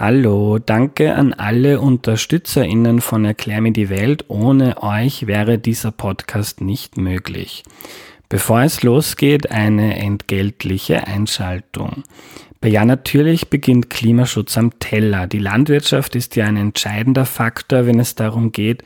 [0.00, 4.24] Hallo, danke an alle UnterstützerInnen von Erklär mir die Welt.
[4.28, 7.64] Ohne euch wäre dieser Podcast nicht möglich.
[8.30, 12.04] Bevor es losgeht, eine entgeltliche Einschaltung.
[12.64, 15.26] Ja natürlich beginnt Klimaschutz am Teller.
[15.26, 18.82] Die Landwirtschaft ist ja ein entscheidender Faktor, wenn es darum geht,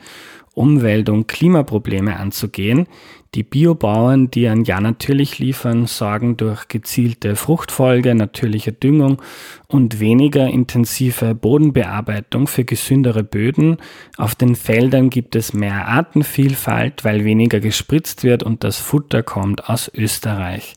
[0.53, 2.87] Umwelt- und Klimaprobleme anzugehen.
[3.35, 9.21] Die Biobauern, die an Ja natürlich liefern, sorgen durch gezielte Fruchtfolge, natürliche Düngung
[9.67, 13.75] und weniger intensive Bodenbearbeitung für gesündere Böden.
[14.15, 19.69] Auf den Feldern gibt es mehr Artenvielfalt, weil weniger gespritzt wird und das Futter kommt
[19.69, 20.75] aus Österreich.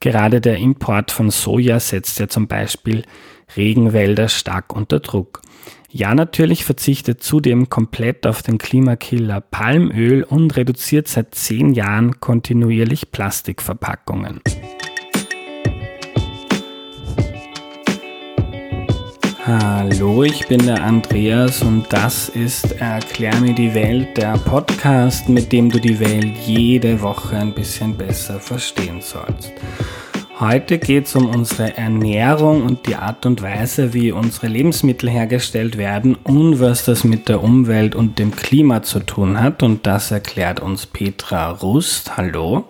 [0.00, 3.04] Gerade der Import von Soja setzt ja zum Beispiel
[3.56, 5.40] Regenwälder stark unter Druck.
[5.96, 13.12] Ja, natürlich verzichtet zudem komplett auf den Klimakiller Palmöl und reduziert seit zehn Jahren kontinuierlich
[13.12, 14.40] Plastikverpackungen.
[19.46, 25.52] Hallo, ich bin der Andreas und das ist Erklär mir die Welt, der Podcast, mit
[25.52, 29.52] dem du die Welt jede Woche ein bisschen besser verstehen sollst.
[30.40, 35.78] Heute geht es um unsere Ernährung und die Art und Weise, wie unsere Lebensmittel hergestellt
[35.78, 39.62] werden und was das mit der Umwelt und dem Klima zu tun hat.
[39.62, 42.16] Und das erklärt uns Petra Rust.
[42.16, 42.64] Hallo.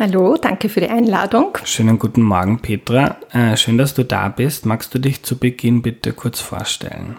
[0.00, 1.56] Hallo, danke für die Einladung.
[1.62, 3.16] Schönen guten Morgen, Petra.
[3.30, 4.66] Äh, schön, dass du da bist.
[4.66, 7.16] Magst du dich zu Beginn bitte kurz vorstellen?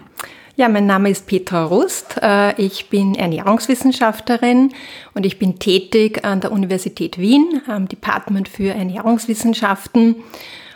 [0.56, 2.16] Ja, mein Name ist Petra Rust.
[2.20, 4.72] Äh, ich bin Ernährungswissenschaftlerin
[5.14, 10.16] und ich bin tätig an der Universität Wien am Department für Ernährungswissenschaften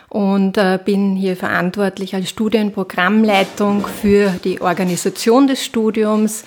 [0.09, 6.45] und äh, bin hier verantwortlich als Studienprogrammleitung für die Organisation des Studiums.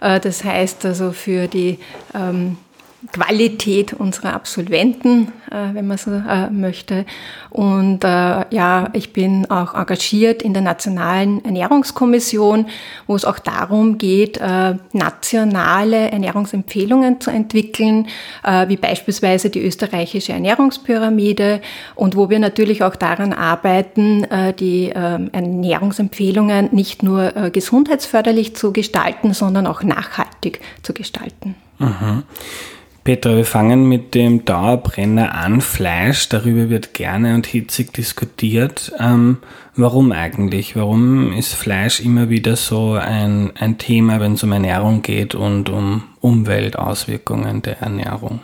[0.00, 1.78] Äh, das heißt also für die
[2.14, 2.56] ähm,
[3.12, 7.06] Qualität unserer Absolventen, äh, wenn man so äh, möchte.
[7.48, 12.66] Und äh, ja, ich bin auch engagiert in der Nationalen Ernährungskommission,
[13.06, 18.06] wo es auch darum geht, äh, nationale Ernährungsempfehlungen zu entwickeln,
[18.44, 21.62] äh, wie beispielsweise die österreichische Ernährungspyramide
[21.94, 28.72] und wo wir natürlich auch daran arbeiten, äh, die ähm, Ernährungsempfehlungen nicht nur gesundheitsförderlich zu
[28.72, 31.54] gestalten, sondern auch nachhaltig zu gestalten.
[31.78, 32.24] Mhm.
[33.10, 36.28] Petra, wir fangen mit dem Dauerbrenner an, Fleisch.
[36.28, 38.92] Darüber wird gerne und hitzig diskutiert.
[39.00, 39.38] Ähm,
[39.74, 40.76] warum eigentlich?
[40.76, 45.68] Warum ist Fleisch immer wieder so ein, ein Thema, wenn es um Ernährung geht und
[45.70, 48.38] um Umweltauswirkungen der Ernährung?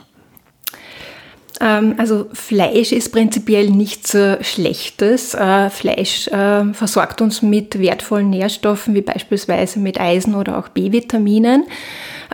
[1.60, 5.34] Ähm, also Fleisch ist prinzipiell nichts Schlechtes.
[5.34, 11.66] Äh, Fleisch äh, versorgt uns mit wertvollen Nährstoffen wie beispielsweise mit Eisen oder auch B-Vitaminen.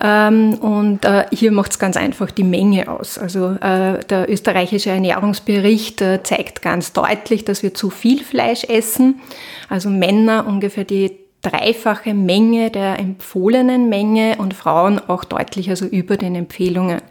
[0.03, 3.19] Ähm, und äh, hier macht es ganz einfach die Menge aus.
[3.19, 9.21] Also der österreichische Ernährungsbericht zeigt ganz deutlich, dass wir zu viel Fleisch essen.
[9.69, 16.17] Also Männer ungefähr die dreifache Menge der empfohlenen Menge und Frauen auch deutlich also über
[16.17, 17.03] den Empfehlungen.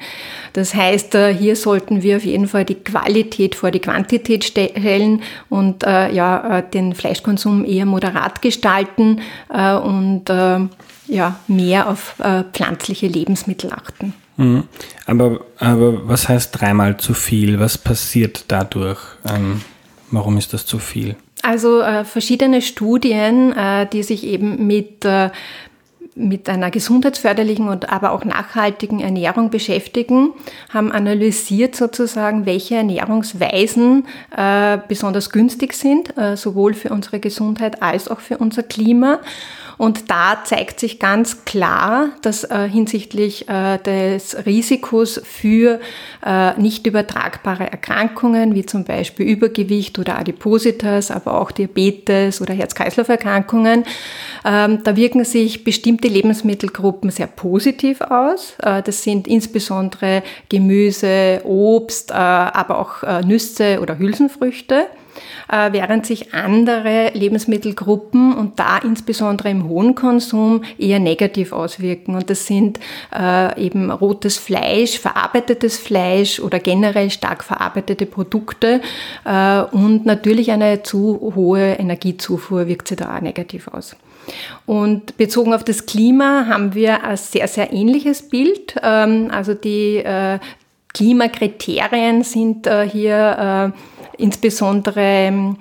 [0.54, 5.22] Das heißt, äh, hier sollten wir auf jeden Fall die Qualität vor die Quantität stellen
[5.50, 9.20] und äh, ja, äh, den Fleischkonsum eher moderat gestalten
[9.54, 10.60] äh, und äh,
[11.12, 14.14] ja, mehr auf äh, pflanzliche Lebensmittel achten.
[14.38, 14.64] Mhm.
[15.06, 17.60] Aber, aber was heißt dreimal zu viel?
[17.60, 19.00] Was passiert dadurch?
[19.30, 19.62] Ähm,
[20.10, 21.18] warum ist das zu viel?
[21.44, 25.32] Also äh, verschiedene Studien, äh, die sich eben mit, äh,
[26.16, 30.30] mit einer gesundheitsförderlichen und aber auch nachhaltigen Ernährung beschäftigen,
[30.70, 34.06] haben analysiert sozusagen, welche Ernährungsweisen
[34.38, 39.20] äh, besonders günstig sind, äh, sowohl für unsere Gesundheit als auch für unser Klima
[39.82, 45.80] und da zeigt sich ganz klar, dass äh, hinsichtlich äh, des Risikos für
[46.24, 53.86] äh, nicht übertragbare Erkrankungen, wie zum Beispiel Übergewicht oder Adipositas, aber auch Diabetes oder Herz-Kreislauf-Erkrankungen,
[54.46, 58.54] ähm, da wirken sich bestimmte Lebensmittelgruppen sehr positiv aus.
[58.62, 64.86] Äh, das sind insbesondere Gemüse, Obst, äh, aber auch äh, Nüsse oder Hülsenfrüchte.
[65.52, 72.16] Äh, während sich andere Lebensmittelgruppen und da insbesondere im hohen Konsum eher negativ auswirken.
[72.16, 72.80] Und das sind
[73.14, 78.82] äh, eben rotes Fleisch, verarbeitetes Fleisch oder generell stark verarbeitete Produkte
[79.26, 83.96] äh, und natürlich eine zu hohe Energiezufuhr wirkt sich da auch negativ aus.
[84.66, 88.76] Und bezogen auf das Klima haben wir ein sehr, sehr ähnliches Bild.
[88.84, 90.04] Ähm, also die
[90.94, 93.72] Klimakriterien sind äh,
[94.22, 95.56] hier äh, insbesondere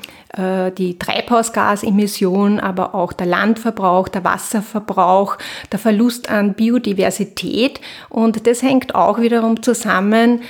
[0.78, 5.38] die Treibhausgasemission, aber auch der Landverbrauch, der Wasserverbrauch,
[5.72, 7.80] der Verlust an Biodiversität.
[8.08, 10.42] Und das hängt auch wiederum zusammen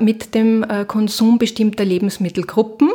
[0.00, 2.90] mit dem Konsum bestimmter Lebensmittelgruppen.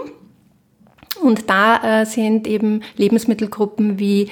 [1.21, 4.30] Und da sind eben Lebensmittelgruppen wie äh,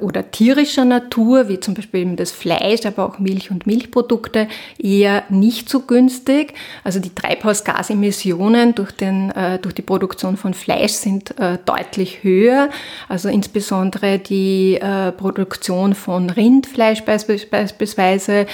[0.00, 4.48] oder tierischer Natur, wie zum Beispiel eben das Fleisch, aber auch Milch und Milchprodukte,
[4.78, 6.52] eher nicht so günstig.
[6.84, 12.68] Also die Treibhausgasemissionen durch, den, äh, durch die Produktion von Fleisch sind äh, deutlich höher.
[13.08, 18.46] Also insbesondere die äh, Produktion von Rindfleisch beispielsweise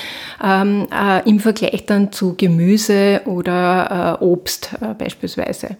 [0.42, 5.76] ähm, äh, im Vergleich dann zu Gemüse oder äh, Obst beispielsweise.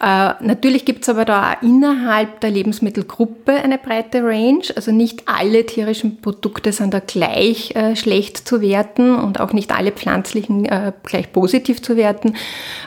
[0.00, 4.62] natürlich gibt es aber da innerhalb der Lebensmittelgruppe eine breite Range.
[4.76, 9.72] Also nicht alle tierischen Produkte sind da gleich äh, schlecht zu werten und auch nicht
[9.72, 12.34] alle pflanzlichen äh, gleich positiv zu werten.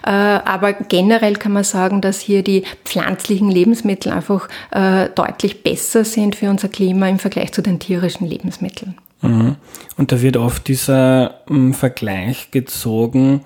[0.05, 6.05] Äh, aber generell kann man sagen, dass hier die pflanzlichen Lebensmittel einfach äh, deutlich besser
[6.05, 8.95] sind für unser Klima im Vergleich zu den tierischen Lebensmitteln.
[9.21, 9.55] Mhm.
[9.97, 13.41] Und da wird oft dieser ähm, Vergleich gezogen,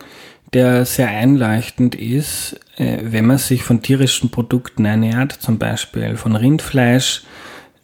[0.54, 6.36] der sehr einleuchtend ist, äh, wenn man sich von tierischen Produkten ernährt, zum Beispiel von
[6.36, 7.24] Rindfleisch,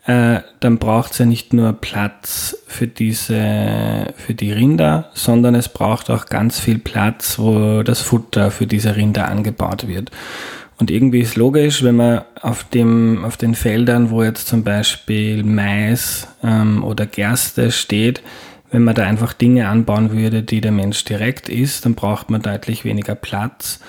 [0.06, 5.68] äh, dann braucht es ja nicht nur Platz für diese, für die Rinder, sondern es
[5.70, 10.12] braucht auch ganz viel Platz, wo das Futter für diese Rinder angebaut wird.
[10.78, 15.44] Und irgendwie ist logisch, wenn man auf dem, auf den Feldern, wo jetzt zum Beispiel
[15.44, 18.22] Mais ähm, oder Gerste steht,
[18.72, 22.42] wenn man da einfach Dinge anbauen würde, die der Mensch direkt isst, dann braucht man
[22.42, 23.80] deutlich weniger Platz.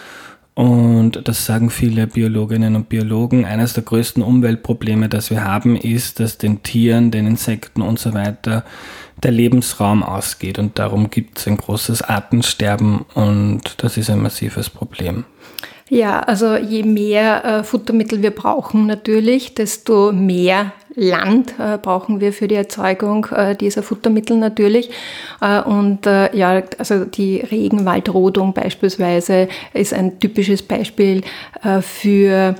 [0.56, 3.44] Und das sagen viele Biologinnen und Biologen.
[3.44, 8.14] Eines der größten Umweltprobleme, das wir haben, ist, dass den Tieren, den Insekten und so
[8.14, 8.64] weiter
[9.22, 10.58] der Lebensraum ausgeht.
[10.58, 15.26] Und darum gibt es ein großes Artensterben und das ist ein massives Problem.
[15.88, 22.32] Ja, also je mehr äh, Futtermittel wir brauchen natürlich, desto mehr Land äh, brauchen wir
[22.32, 24.90] für die Erzeugung äh, dieser Futtermittel natürlich.
[25.40, 31.22] Äh, und äh, ja, also die Regenwaldrodung beispielsweise ist ein typisches Beispiel
[31.62, 32.56] äh, für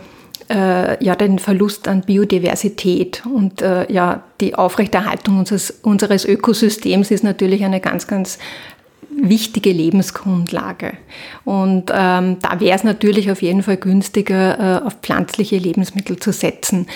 [0.49, 7.65] äh, ja, den Verlust an Biodiversität und ja, die Aufrechterhaltung unseres, unseres Ökosystems ist natürlich
[7.65, 8.39] eine ganz, ganz
[9.17, 10.93] wichtige Lebensgrundlage.
[11.45, 16.33] Und ähm, da wäre es natürlich auf jeden Fall günstiger, äh, auf pflanzliche Lebensmittel zu
[16.33, 16.87] setzen.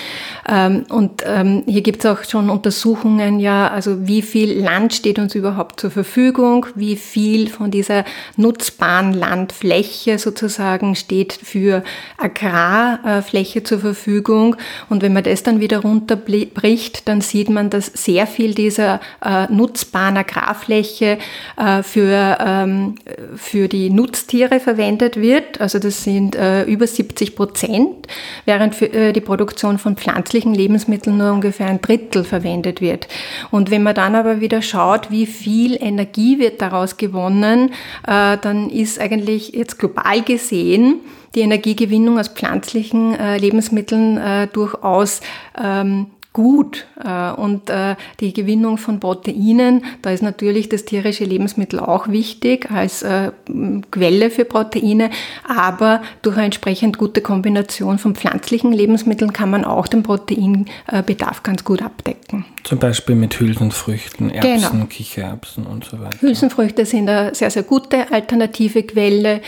[0.47, 5.19] Ähm, und ähm, hier gibt es auch schon Untersuchungen, ja, also wie viel Land steht
[5.19, 8.05] uns überhaupt zur Verfügung, wie viel von dieser
[8.37, 11.83] nutzbaren Landfläche sozusagen steht für
[12.17, 14.57] Agrarfläche zur Verfügung.
[14.89, 19.47] Und wenn man das dann wieder runterbricht, dann sieht man, dass sehr viel dieser äh,
[19.51, 21.17] nutzbaren Agrarfläche
[21.57, 22.95] äh, für für, ähm,
[23.37, 25.61] für die Nutztiere verwendet wird.
[25.61, 28.07] Also das sind äh, über 70 Prozent,
[28.45, 33.07] während für äh, die Produktion von pflanzlichen Lebensmitteln nur ungefähr ein Drittel verwendet wird.
[33.49, 37.71] Und wenn man dann aber wieder schaut, wie viel Energie wird daraus gewonnen,
[38.05, 40.95] äh, dann ist eigentlich jetzt global gesehen,
[41.33, 45.21] die Energiegewinnung aus pflanzlichen äh, Lebensmitteln äh, durchaus
[45.57, 46.85] ähm, gut.
[47.03, 52.71] Äh, und äh, die Gewinnung von Proteinen, da ist natürlich das tierische Lebensmittel auch wichtig
[52.71, 53.31] als äh,
[53.91, 55.09] Quelle für Proteine,
[55.47, 61.63] aber durch eine entsprechend gute Kombination von pflanzlichen Lebensmitteln kann man auch den Proteinbedarf ganz
[61.63, 62.45] gut abdecken.
[62.63, 64.85] Zum Beispiel mit Hülsenfrüchten, Erbsen, genau.
[64.85, 66.21] Kichererbsen und so weiter.
[66.21, 69.41] Hülsenfrüchte sind eine sehr, sehr gute alternative Quelle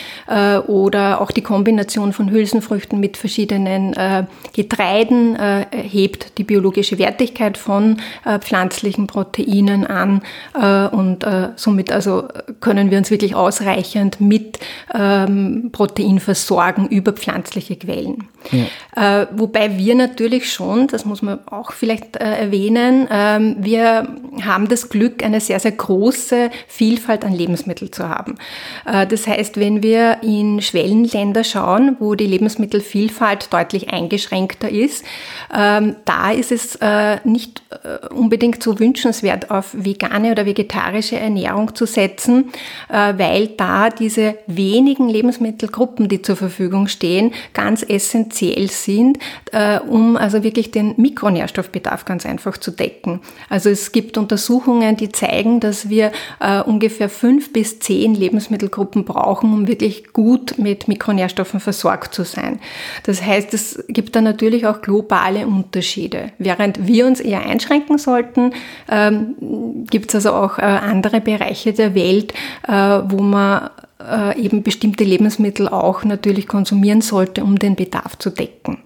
[0.68, 3.94] oder auch die Kombination von Hülsenfrüchten mit verschiedenen
[4.54, 5.38] Getreiden
[5.72, 10.22] hebt die biologische biologische Wertigkeit von äh, pflanzlichen Proteinen an
[10.60, 12.28] äh, und äh, somit also
[12.62, 14.60] können wir uns wirklich ausreichend mit
[14.94, 18.28] ähm, Protein versorgen über pflanzliche Quellen.
[18.52, 19.22] Ja.
[19.22, 24.08] Äh, wobei wir natürlich schon, das muss man auch vielleicht äh, erwähnen, ähm, wir
[24.44, 28.36] haben das Glück, eine sehr, sehr große Vielfalt an Lebensmitteln zu haben.
[28.86, 35.06] Äh, das heißt, wenn wir in Schwellenländer schauen, wo die Lebensmittelvielfalt deutlich eingeschränkter ist,
[35.56, 41.18] ähm, da ist es es äh, nicht äh, unbedingt so wünschenswert, auf vegane oder vegetarische
[41.18, 42.52] Ernährung zu setzen,
[42.90, 49.20] äh, weil da diese wenigen Lebensmittelgruppen, die zur Verfügung stehen, ganz essentiell sind,
[49.52, 53.22] äh, um also wirklich den Mikronährstoffbedarf ganz einfach zu decken.
[53.50, 59.54] Also es gibt Untersuchungen, die zeigen, dass wir äh, ungefähr fünf bis zehn Lebensmittelgruppen brauchen,
[59.54, 62.60] um wirklich gut mit Mikronährstoffen versorgt zu sein.
[63.04, 66.32] Das heißt, es gibt da natürlich auch globale Unterschiede.
[66.58, 68.54] Während wir uns eher einschränken sollten,
[68.90, 72.34] ähm, gibt es also auch äh, andere Bereiche der Welt,
[72.68, 73.70] äh, wo man
[74.00, 78.80] äh, eben bestimmte Lebensmittel auch natürlich konsumieren sollte, um den Bedarf zu decken.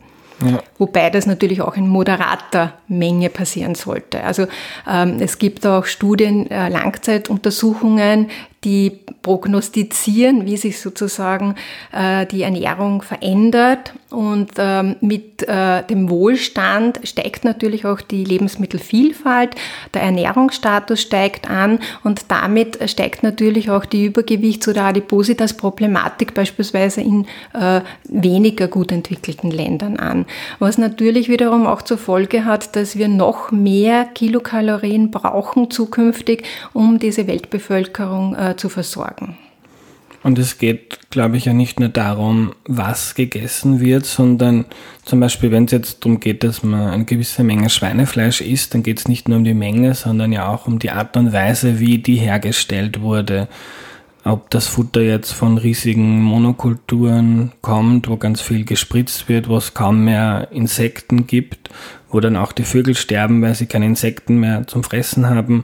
[0.46, 0.60] Ja.
[0.78, 4.24] Wobei das natürlich auch in moderater Menge passieren sollte.
[4.24, 4.46] Also
[4.88, 8.30] ähm, es gibt auch Studien, äh, Langzeituntersuchungen,
[8.64, 11.56] die prognostizieren, wie sich sozusagen
[11.92, 13.94] äh, die Ernährung verändert.
[14.10, 19.56] Und ähm, mit äh, dem Wohlstand steigt natürlich auch die Lebensmittelvielfalt,
[19.94, 27.26] der Ernährungsstatus steigt an und damit steigt natürlich auch die Übergewichts- oder Adipositas-Problematik beispielsweise in
[27.54, 30.26] äh, weniger gut entwickelten Ländern an.
[30.60, 36.98] Was natürlich wiederum auch zur Folge hat, dass wir noch mehr Kilokalorien brauchen zukünftig, um
[36.98, 39.38] diese Weltbevölkerung äh, zu versorgen.
[40.24, 44.66] Und es geht, glaube ich, ja nicht nur darum, was gegessen wird, sondern
[45.06, 48.84] zum Beispiel, wenn es jetzt darum geht, dass man eine gewisse Menge Schweinefleisch isst, dann
[48.84, 51.80] geht es nicht nur um die Menge, sondern ja auch um die Art und Weise,
[51.80, 53.48] wie die hergestellt wurde.
[54.24, 59.74] Ob das Futter jetzt von riesigen Monokulturen kommt, wo ganz viel gespritzt wird, wo es
[59.74, 61.70] kaum mehr Insekten gibt,
[62.10, 65.64] wo dann auch die Vögel sterben, weil sie keine Insekten mehr zum Fressen haben,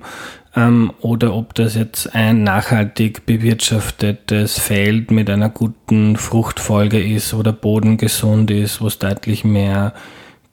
[0.55, 7.51] ähm, oder ob das jetzt ein nachhaltig bewirtschaftetes Feld mit einer guten Fruchtfolge ist oder
[7.51, 9.93] Boden gesund ist, wo es deutlich mehr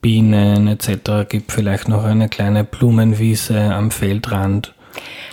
[0.00, 1.28] Bienen etc.
[1.28, 4.74] gibt, vielleicht noch eine kleine Blumenwiese am Feldrand.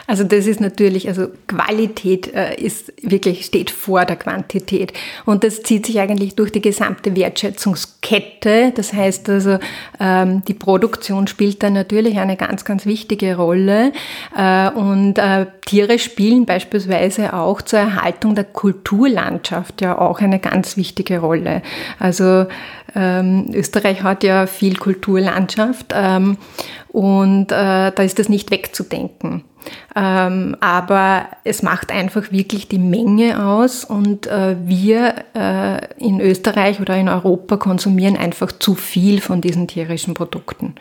[0.07, 4.93] Also das ist natürlich, also Qualität äh, ist wirklich, steht vor der Quantität.
[5.25, 8.71] Und das zieht sich eigentlich durch die gesamte Wertschätzungskette.
[8.73, 9.59] Das heißt also,
[9.99, 13.91] ähm, die Produktion spielt da natürlich eine ganz, ganz wichtige Rolle.
[14.37, 20.77] Äh, und äh, Tiere spielen beispielsweise auch zur Erhaltung der Kulturlandschaft ja auch eine ganz
[20.77, 21.61] wichtige Rolle.
[21.99, 22.45] Also
[22.95, 26.37] ähm, Österreich hat ja viel Kulturlandschaft ähm,
[26.89, 29.43] und äh, da ist das nicht wegzudenken.
[29.95, 36.79] Ähm, aber es macht einfach wirklich die Menge aus und äh, wir äh, in Österreich
[36.79, 40.75] oder in Europa konsumieren einfach zu viel von diesen tierischen Produkten.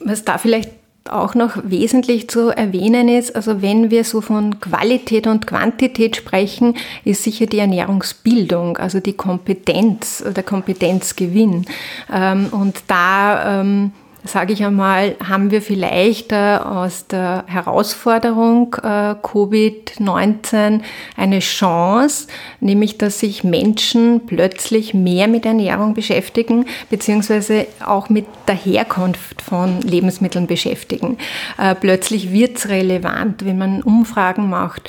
[0.00, 0.70] Was da vielleicht
[1.10, 6.74] auch noch wesentlich zu erwähnen ist, also wenn wir so von Qualität und Quantität sprechen,
[7.04, 11.66] ist sicher die Ernährungsbildung, also die Kompetenz, der Kompetenzgewinn.
[12.12, 13.92] Ähm, und da ähm,
[14.24, 20.80] sage ich einmal, haben wir vielleicht äh, aus der Herausforderung äh, Covid-19
[21.16, 22.26] eine Chance,
[22.60, 29.80] nämlich dass sich Menschen plötzlich mehr mit Ernährung beschäftigen, beziehungsweise auch mit der Herkunft von
[29.82, 31.16] Lebensmitteln beschäftigen.
[31.56, 34.88] Äh, plötzlich wird es relevant, wenn man Umfragen macht,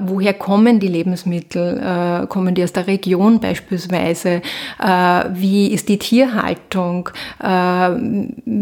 [0.00, 4.42] woher kommen die Lebensmittel, kommen die aus der Region beispielsweise,
[5.32, 7.10] wie ist die Tierhaltung,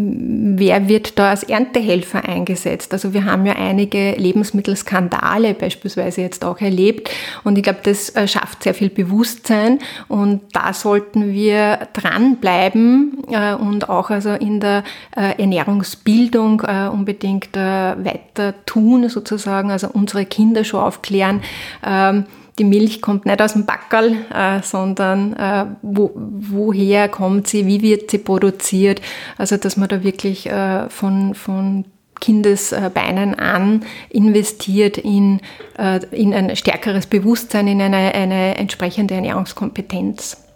[0.01, 2.93] wer wird da als Erntehelfer eingesetzt?
[2.93, 7.11] Also wir haben ja einige Lebensmittelskandale beispielsweise jetzt auch erlebt
[7.43, 13.55] und ich glaube, das äh, schafft sehr viel Bewusstsein und da sollten wir dranbleiben äh,
[13.55, 14.85] und auch also in der
[15.17, 16.61] äh, Ernährungsbildung
[16.93, 21.43] unbedingt weiter tun sozusagen, also unsere Kinder schon aufklären,
[21.85, 22.25] ähm,
[22.59, 27.83] die Milch kommt nicht aus dem Backerl, äh, sondern äh, wo, woher kommt sie, wie
[27.83, 29.01] wird sie produziert.
[29.37, 31.85] Also dass man da wirklich äh, von, von
[32.21, 35.41] Kindesbeinen an investiert in,
[35.79, 40.48] äh, in ein stärkeres Bewusstsein, in eine, eine entsprechende Ernährungskompetenz.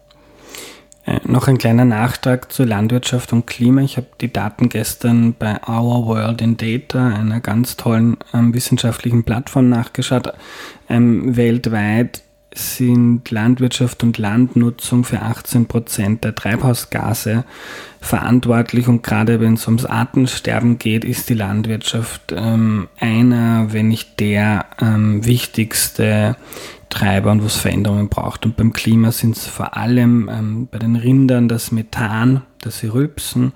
[1.04, 3.82] Äh, noch ein kleiner Nachtrag zur Landwirtschaft und Klima.
[3.82, 9.24] Ich habe die Daten gestern bei Our World in Data, einer ganz tollen ähm, wissenschaftlichen
[9.24, 10.32] Plattform, nachgeschaut.
[10.88, 12.22] Ähm, weltweit
[12.54, 17.44] sind Landwirtschaft und Landnutzung für 18 Prozent der Treibhausgase
[18.00, 24.20] verantwortlich und gerade wenn es ums Artensterben geht, ist die Landwirtschaft ähm, einer, wenn nicht
[24.20, 26.36] der ähm, wichtigste
[26.88, 28.44] Treiber und was Veränderungen braucht.
[28.44, 32.88] Und beim Klima sind es vor allem ähm, bei den Rindern das Methan, das sie
[32.88, 33.52] rülpsen,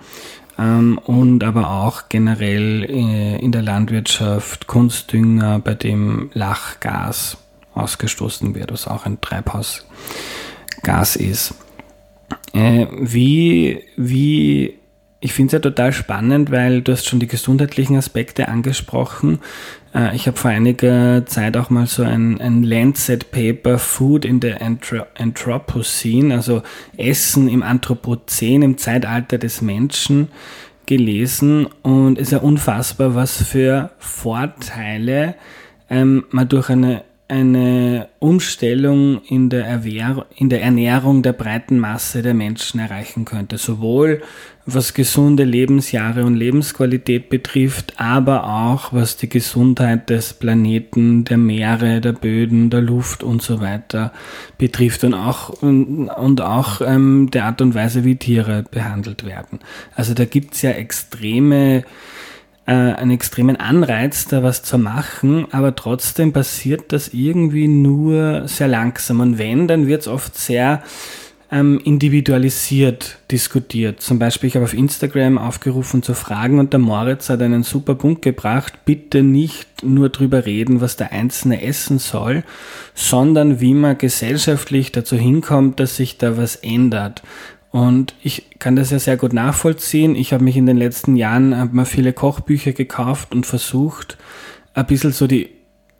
[0.59, 7.37] ähm, und aber auch generell äh, in der Landwirtschaft Kunstdünger, bei dem Lachgas
[7.77, 11.55] ausgestoßen wird, was auch ein Treibhausgas ist.
[12.53, 14.79] Äh, wie, wie
[15.21, 19.41] ich finde es ja total spannend, weil du hast schon die gesundheitlichen Aspekte angesprochen.
[19.95, 24.55] Äh, ich habe vor einiger Zeit auch mal so ein, ein Lancet-Paper Food in the
[25.19, 26.63] Anthropocene, also
[26.97, 30.29] Essen im Anthropozän, im Zeitalter des Menschen,
[30.87, 31.67] gelesen.
[31.83, 35.35] Und es ist ja unfassbar, was für Vorteile
[35.91, 39.83] ähm, man durch eine eine Umstellung in der,
[40.37, 43.59] in der Ernährung der breiten Masse der Menschen erreichen könnte.
[43.59, 44.23] Sowohl
[44.65, 52.01] was gesunde Lebensjahre und Lebensqualität betrifft, aber auch was die Gesundheit des Planeten, der Meere,
[52.01, 54.13] der Böden, der Luft und so weiter
[54.59, 59.61] betrifft und auch, und, und auch ähm, der Art und Weise, wie Tiere behandelt werden.
[59.95, 61.85] Also da gibt's ja extreme
[62.67, 68.69] äh, einen extremen Anreiz, da was zu machen, aber trotzdem passiert das irgendwie nur sehr
[68.69, 69.21] langsam.
[69.21, 70.83] Und wenn, dann wird es oft sehr
[71.51, 74.01] ähm, individualisiert diskutiert.
[74.01, 77.95] Zum Beispiel, ich habe auf Instagram aufgerufen zu fragen und der Moritz hat einen super
[77.95, 78.85] Punkt gebracht.
[78.85, 82.43] Bitte nicht nur drüber reden, was der Einzelne essen soll,
[82.95, 87.23] sondern wie man gesellschaftlich dazu hinkommt, dass sich da was ändert.
[87.77, 90.17] Und ich kann das ja sehr gut nachvollziehen.
[90.17, 94.17] Ich habe mich in den letzten Jahren mal viele Kochbücher gekauft und versucht,
[94.73, 95.51] ein bisschen so die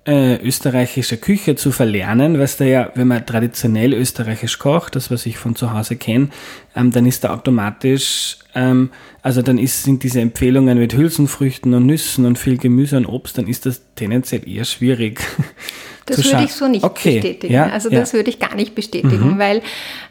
[0.07, 5.27] äh, österreichische Küche zu verlernen, weil da ja, wenn man traditionell österreichisch kocht, das was
[5.27, 6.31] ich von zu Hause kenne,
[6.75, 8.89] ähm, dann ist da automatisch, ähm,
[9.21, 13.37] also dann ist, sind diese Empfehlungen mit Hülsenfrüchten und Nüssen und viel Gemüse und Obst,
[13.37, 15.21] dann ist das tendenziell eher schwierig.
[16.07, 17.17] Das würde ich so nicht okay.
[17.17, 17.53] bestätigen.
[17.53, 18.19] Ja, also das ja.
[18.19, 19.39] würde ich gar nicht bestätigen, mhm.
[19.39, 19.61] weil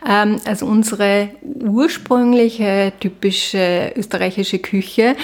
[0.08, 5.16] ähm, also unsere ursprüngliche typische österreichische Küche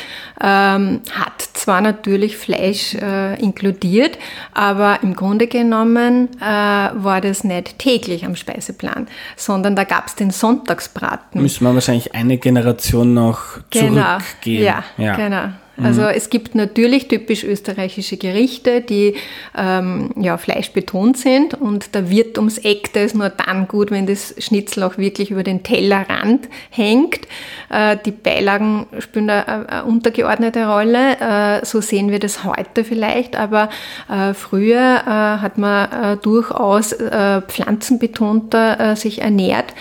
[0.41, 4.17] ähm, hat zwar natürlich Fleisch äh, inkludiert,
[4.53, 10.15] aber im Grunde genommen äh, war das nicht täglich am Speiseplan, sondern da gab es
[10.15, 11.41] den Sonntagsbraten.
[11.41, 14.19] Müssen wir wahrscheinlich eine Generation noch genau.
[14.19, 14.63] zurückgehen.
[14.63, 15.49] Ja, ja, genau.
[15.83, 19.15] Also es gibt natürlich typisch österreichische Gerichte, die
[19.57, 24.05] ähm, ja, fleischbetont sind und der Wirt ums Eck, der ist nur dann gut, wenn
[24.05, 27.27] das Schnitzel auch wirklich über den Tellerrand hängt.
[27.69, 31.19] Äh, die Beilagen spielen eine, eine untergeordnete Rolle.
[31.19, 33.69] Äh, so sehen wir das heute vielleicht, aber
[34.09, 39.73] äh, früher äh, hat man äh, durchaus äh, pflanzenbetonter sich ernährt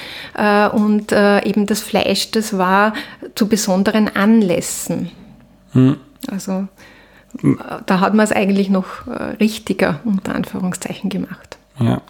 [0.72, 2.94] und eben das Fleisch, das war
[3.34, 5.10] zu besonderen Anlässen.
[5.72, 5.96] Hm.
[6.30, 6.68] Also
[7.86, 11.58] da hat man es eigentlich noch äh, richtiger unter Anführungszeichen gemacht.
[11.78, 12.02] Ja.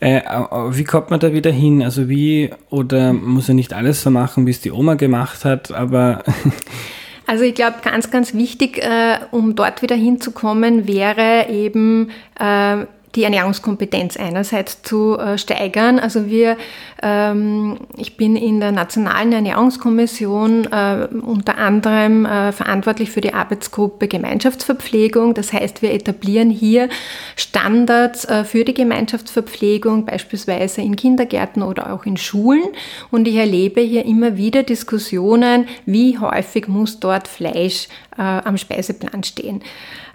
[0.00, 0.22] Äh,
[0.70, 1.82] wie kommt man da wieder hin?
[1.82, 5.72] Also wie, oder muss er nicht alles so machen, wie es die Oma gemacht hat,
[5.72, 6.22] aber
[7.28, 12.86] Also ich glaube, ganz, ganz wichtig, äh, um dort wieder hinzukommen, wäre eben äh,
[13.18, 15.98] die Ernährungskompetenz einerseits zu äh, steigern.
[15.98, 16.56] Also wir,
[17.02, 24.06] ähm, ich bin in der Nationalen Ernährungskommission äh, unter anderem äh, verantwortlich für die Arbeitsgruppe
[24.06, 25.34] Gemeinschaftsverpflegung.
[25.34, 26.88] Das heißt, wir etablieren hier
[27.34, 32.68] Standards für die Gemeinschaftsverpflegung, beispielsweise in Kindergärten oder auch in Schulen.
[33.10, 39.62] Und ich erlebe hier immer wieder Diskussionen, wie häufig muss dort Fleisch am Speiseplan stehen.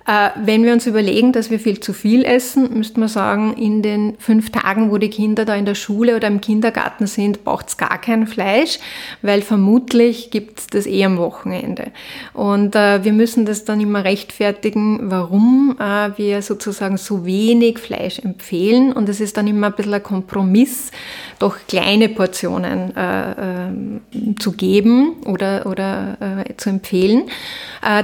[0.05, 3.81] Äh, wenn wir uns überlegen, dass wir viel zu viel essen, müsste man sagen, in
[3.81, 7.69] den fünf Tagen, wo die Kinder da in der Schule oder im Kindergarten sind, braucht
[7.69, 8.79] es gar kein Fleisch,
[9.21, 11.91] weil vermutlich gibt es das eh am Wochenende.
[12.33, 18.19] Und äh, wir müssen das dann immer rechtfertigen, warum äh, wir sozusagen so wenig Fleisch
[18.19, 18.91] empfehlen.
[18.91, 20.91] Und es ist dann immer ein bisschen ein Kompromiss,
[21.39, 26.17] doch kleine Portionen äh, äh, zu geben oder, oder
[26.57, 27.23] zu empfehlen.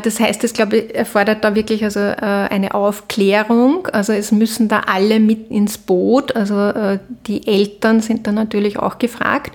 [0.04, 3.88] Das heißt, es glaube ich erfordert da wirklich also äh, eine Aufklärung.
[3.88, 6.36] Also es müssen da alle mit ins Boot.
[6.36, 9.54] Also äh, die Eltern sind da natürlich auch gefragt.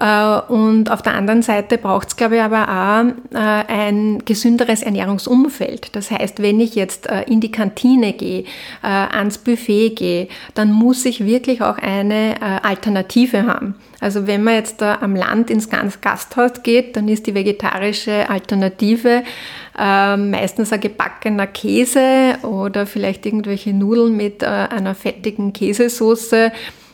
[0.00, 4.82] Äh, und auf der anderen Seite braucht es, glaube ich, aber auch äh, ein gesünderes
[4.82, 5.94] Ernährungsumfeld.
[5.94, 8.44] Das heißt, wenn ich jetzt äh, in die Kantine gehe,
[8.82, 13.74] ans Buffet gehe, dann muss ich wirklich auch eine Alternative haben.
[14.00, 19.22] Also wenn man jetzt da am Land ins Gasthaus geht, dann ist die vegetarische Alternative
[19.78, 26.52] äh, meistens ein gebackener Käse oder vielleicht irgendwelche Nudeln mit äh, einer fettigen Käsesoße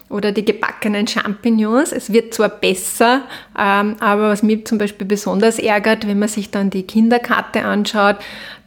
[0.08, 1.92] oder die gebackenen Champignons.
[1.92, 3.22] Es wird zwar besser,
[3.58, 8.16] ähm, aber was mich zum Beispiel besonders ärgert, wenn man sich dann die Kinderkarte anschaut,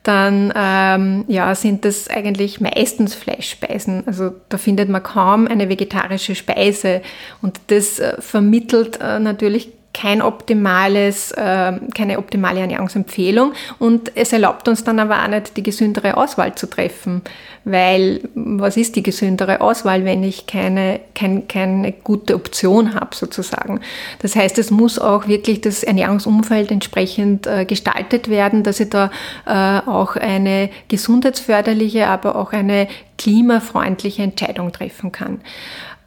[0.10, 4.08] dann ähm, ja, sind das eigentlich meistens Fleischspeisen.
[4.08, 7.04] Also da findet man kaum eine vegetarische Speise.
[7.44, 14.68] Und das äh, vermittelt äh, natürlich kein optimales, äh, keine optimale Ernährungsempfehlung und es erlaubt
[14.68, 17.22] uns dann aber auch nicht, die gesündere Auswahl zu treffen,
[17.66, 23.82] weil was ist die gesündere Auswahl, wenn ich keine, kein, keine gute Option habe sozusagen.
[24.20, 29.12] Das heißt, es muss auch wirklich das Ernährungsumfeld entsprechend äh, gestaltet werden, dass ich da
[29.46, 35.42] äh, auch eine gesundheitsförderliche, aber auch eine klimafreundliche Entscheidung treffen kann.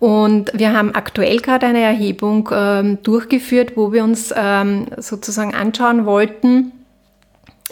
[0.03, 6.07] Und wir haben aktuell gerade eine Erhebung ähm, durchgeführt, wo wir uns ähm, sozusagen anschauen
[6.07, 6.73] wollten,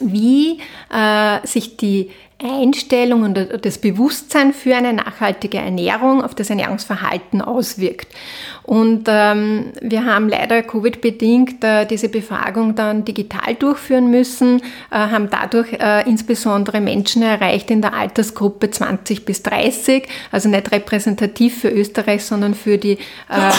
[0.00, 0.60] wie
[0.94, 2.10] äh, sich die
[2.42, 8.08] Einstellung und das Bewusstsein für eine nachhaltige Ernährung auf das Ernährungsverhalten auswirkt.
[8.62, 15.28] Und ähm, wir haben leider Covid-bedingt äh, diese Befragung dann digital durchführen müssen, äh, haben
[15.28, 21.68] dadurch äh, insbesondere Menschen erreicht in der Altersgruppe 20 bis 30, also nicht repräsentativ für
[21.68, 22.98] Österreich, sondern für die
[23.28, 23.50] äh,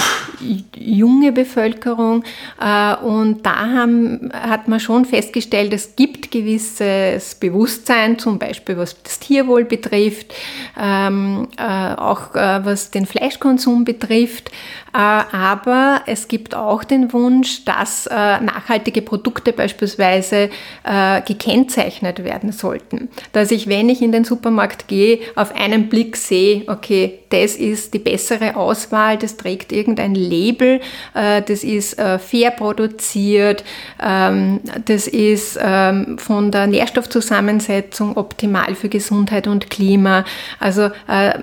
[0.77, 2.23] junge Bevölkerung.
[2.61, 8.77] Äh, und da haben, hat man schon festgestellt, es gibt gewisses Bewusstsein, zum Beispiel Beispiel
[8.77, 10.33] was das Tierwohl betrifft,
[10.79, 14.51] ähm, äh, auch äh, was den Fleischkonsum betrifft.
[14.93, 20.49] Äh, aber es gibt auch den Wunsch, dass äh, nachhaltige Produkte beispielsweise
[20.83, 23.09] äh, gekennzeichnet werden sollten.
[23.31, 27.93] Dass ich, wenn ich in den Supermarkt gehe, auf einen Blick sehe, okay, das ist
[27.93, 30.81] die bessere Auswahl, das trägt irgendein Label,
[31.13, 33.63] das ist fair produziert,
[34.03, 40.25] ähm, das ist ähm, von der Nährstoffzusammensetzung optimal für Gesundheit und Klima.
[40.59, 40.89] Also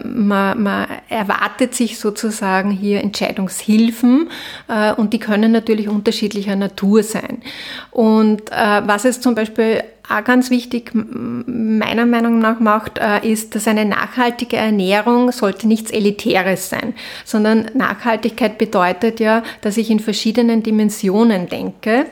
[0.04, 4.30] man, man erwartet sich sozusagen hier Entscheidungshilfen
[4.68, 7.42] äh, und die können natürlich unterschiedlicher Natur sein.
[7.90, 13.54] Und äh, was es zum Beispiel auch ganz wichtig meiner Meinung nach macht, äh, ist,
[13.54, 20.00] dass eine nachhaltige Ernährung sollte nichts Elitäres sein, sondern Nachhaltigkeit bedeutet ja, dass ich in
[20.00, 22.06] verschiedenen Dimensionen denke.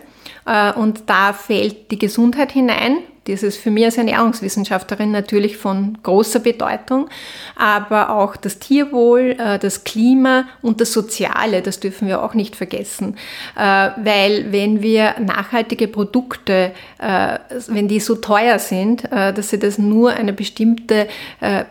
[0.47, 5.99] Äh, und da fällt die Gesundheit hinein, das ist für mich als Ernährungswissenschaftlerin natürlich von
[6.05, 7.09] großer Bedeutung,
[7.57, 12.55] aber auch das Tierwohl, äh, das Klima und das Soziale, das dürfen wir auch nicht
[12.55, 13.17] vergessen.
[13.57, 20.13] Äh, weil wenn wir nachhaltige Produkte, wenn die so teuer sind, dass sie das nur
[20.13, 21.09] eine bestimmte,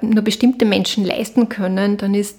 [0.01, 2.38] nur bestimmte Menschen leisten können, dann ist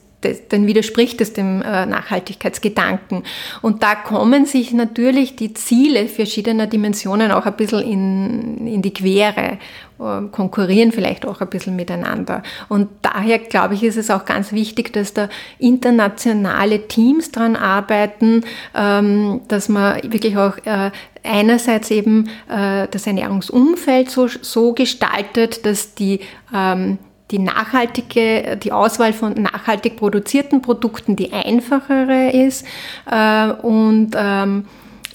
[0.49, 3.23] dann widerspricht es dem äh, Nachhaltigkeitsgedanken.
[3.62, 8.93] Und da kommen sich natürlich die Ziele verschiedener Dimensionen auch ein bisschen in, in die
[8.93, 9.59] Quere,
[9.99, 12.43] äh, konkurrieren vielleicht auch ein bisschen miteinander.
[12.69, 18.45] Und daher glaube ich, ist es auch ganz wichtig, dass da internationale Teams dran arbeiten,
[18.75, 20.91] ähm, dass man wirklich auch äh,
[21.23, 26.21] einerseits eben das Ernährungsumfeld so, so gestaltet, dass die
[26.55, 26.99] ähm,
[27.31, 32.65] die nachhaltige, die Auswahl von nachhaltig produzierten Produkten die einfachere ist
[33.11, 34.65] äh, und ähm,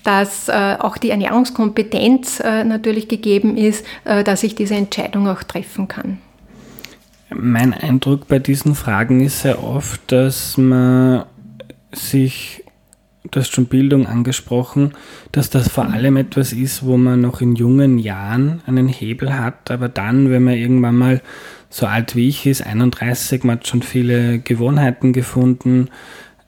[0.03, 5.43] dass äh, auch die Ernährungskompetenz äh, natürlich gegeben ist, äh, dass ich diese Entscheidung auch
[5.43, 6.17] treffen kann.
[7.33, 11.25] Mein Eindruck bei diesen Fragen ist sehr oft, dass man
[11.93, 12.63] sich,
[13.29, 14.93] du hast schon Bildung angesprochen,
[15.31, 19.71] dass das vor allem etwas ist, wo man noch in jungen Jahren einen Hebel hat,
[19.71, 21.21] aber dann, wenn man irgendwann mal
[21.71, 25.89] so alt wie ich ist, 31, man hat schon viele Gewohnheiten gefunden.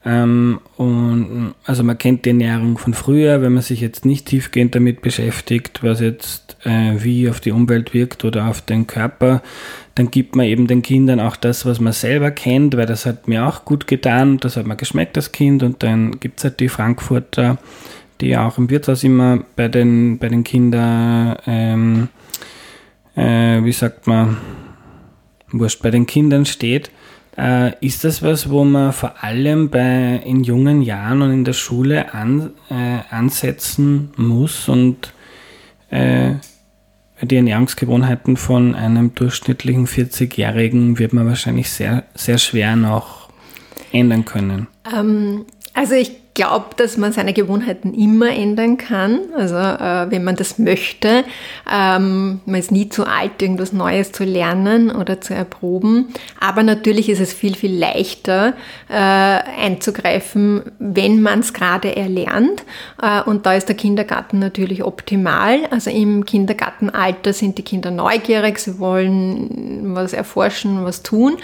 [0.06, 4.74] Ähm, und also man kennt die Ernährung von früher, wenn man sich jetzt nicht tiefgehend
[4.74, 9.42] damit beschäftigt, was jetzt äh, wie auf die Umwelt wirkt oder auf den Körper,
[9.94, 13.28] dann gibt man eben den Kindern auch das, was man selber kennt, weil das hat
[13.28, 16.60] mir auch gut getan, das hat mir geschmeckt als Kind und dann gibt es halt
[16.60, 17.56] die Frankfurter,
[18.20, 22.08] die auch im Wirtshaus immer bei den, bei den Kindern, ähm,
[23.16, 24.36] äh, wie sagt man,
[25.58, 26.90] wurscht, bei den Kindern steht,
[27.36, 31.52] äh, ist das was, wo man vor allem bei, in jungen Jahren und in der
[31.52, 35.12] Schule an, äh, ansetzen muss und
[35.90, 36.34] äh,
[37.22, 43.30] die Ernährungsgewohnheiten von einem durchschnittlichen 40-Jährigen wird man wahrscheinlich sehr, sehr schwer noch
[43.92, 44.66] ändern können?
[44.92, 50.34] Ähm, also ich glaube, dass man seine Gewohnheiten immer ändern kann, also äh, wenn man
[50.34, 51.24] das möchte.
[51.72, 56.08] Ähm, man ist nie zu alt, irgendwas Neues zu lernen oder zu erproben.
[56.40, 58.54] Aber natürlich ist es viel, viel leichter
[58.88, 62.64] äh, einzugreifen, wenn man es gerade erlernt.
[63.00, 65.66] Äh, und da ist der Kindergarten natürlich optimal.
[65.70, 71.36] Also im Kindergartenalter sind die Kinder neugierig, sie wollen was erforschen, was tun.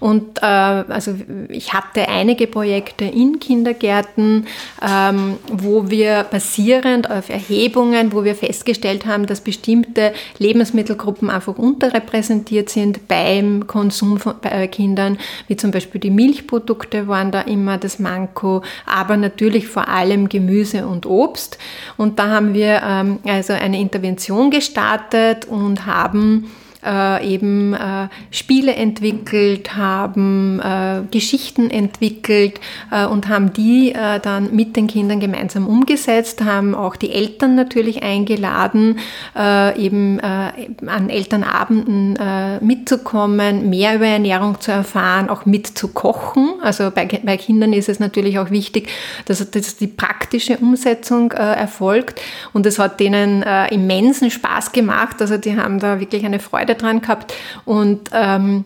[0.00, 1.14] Und äh, also
[1.48, 4.46] ich hatte einige Projekte in Kindergärten, Daten,
[4.82, 12.70] ähm, wo wir basierend auf Erhebungen, wo wir festgestellt haben, dass bestimmte Lebensmittelgruppen einfach unterrepräsentiert
[12.70, 15.18] sind beim Konsum von, bei Kindern,
[15.48, 20.86] wie zum Beispiel die Milchprodukte waren da immer das Manko, aber natürlich vor allem Gemüse
[20.86, 21.58] und Obst.
[21.96, 26.50] Und da haben wir ähm, also eine Intervention gestartet und haben
[26.84, 34.54] äh, eben äh, Spiele entwickelt, haben äh, Geschichten entwickelt äh, und haben die äh, dann
[34.54, 38.98] mit den Kindern gemeinsam umgesetzt, haben auch die Eltern natürlich eingeladen,
[39.36, 42.18] äh, eben an Elternabenden
[42.60, 46.54] mitzukommen, mehr über Ernährung zu erfahren, auch mitzukochen.
[46.62, 48.88] Also bei, bei Kindern ist es natürlich auch wichtig,
[49.26, 52.20] dass, dass die praktische Umsetzung erfolgt
[52.52, 55.20] und es hat denen immensen Spaß gemacht.
[55.20, 57.34] Also die haben da wirklich eine Freude Dran gehabt
[57.64, 58.64] und ähm,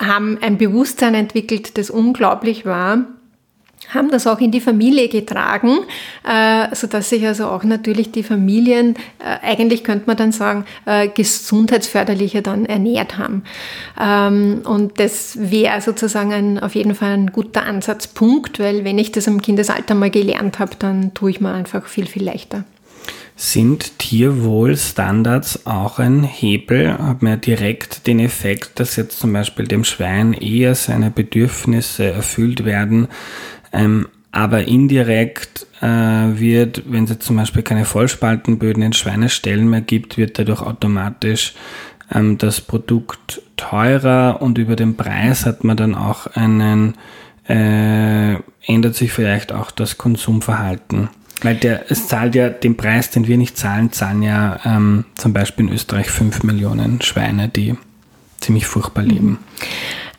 [0.00, 3.06] haben ein Bewusstsein entwickelt, das unglaublich war
[3.88, 5.78] haben das auch in die Familie getragen,
[6.26, 11.08] äh, sodass sich also auch natürlich die Familien, äh, eigentlich könnte man dann sagen, äh,
[11.08, 13.44] gesundheitsförderlicher dann ernährt haben.
[14.00, 19.12] Ähm, und das wäre sozusagen ein, auf jeden Fall ein guter Ansatzpunkt, weil wenn ich
[19.12, 22.64] das im Kindesalter mal gelernt habe, dann tue ich mir einfach viel, viel leichter.
[23.44, 26.96] Sind Tierwohlstandards auch ein Hebel?
[26.96, 32.04] Hat man ja direkt den Effekt, dass jetzt zum Beispiel dem Schwein eher seine Bedürfnisse
[32.04, 33.08] erfüllt werden,
[33.72, 39.80] ähm, aber indirekt äh, wird, wenn es jetzt zum Beispiel keine Vollspaltenböden in Schweineställen mehr
[39.80, 41.54] gibt, wird dadurch automatisch
[42.14, 46.94] ähm, das Produkt teurer und über den Preis hat man dann auch einen,
[47.48, 51.08] äh, ändert sich vielleicht auch das Konsumverhalten.
[51.42, 55.32] Weil der, es zahlt ja den Preis, den wir nicht zahlen, zahlen ja ähm, zum
[55.32, 57.76] Beispiel in Österreich 5 Millionen Schweine, die
[58.40, 59.38] ziemlich furchtbar leben.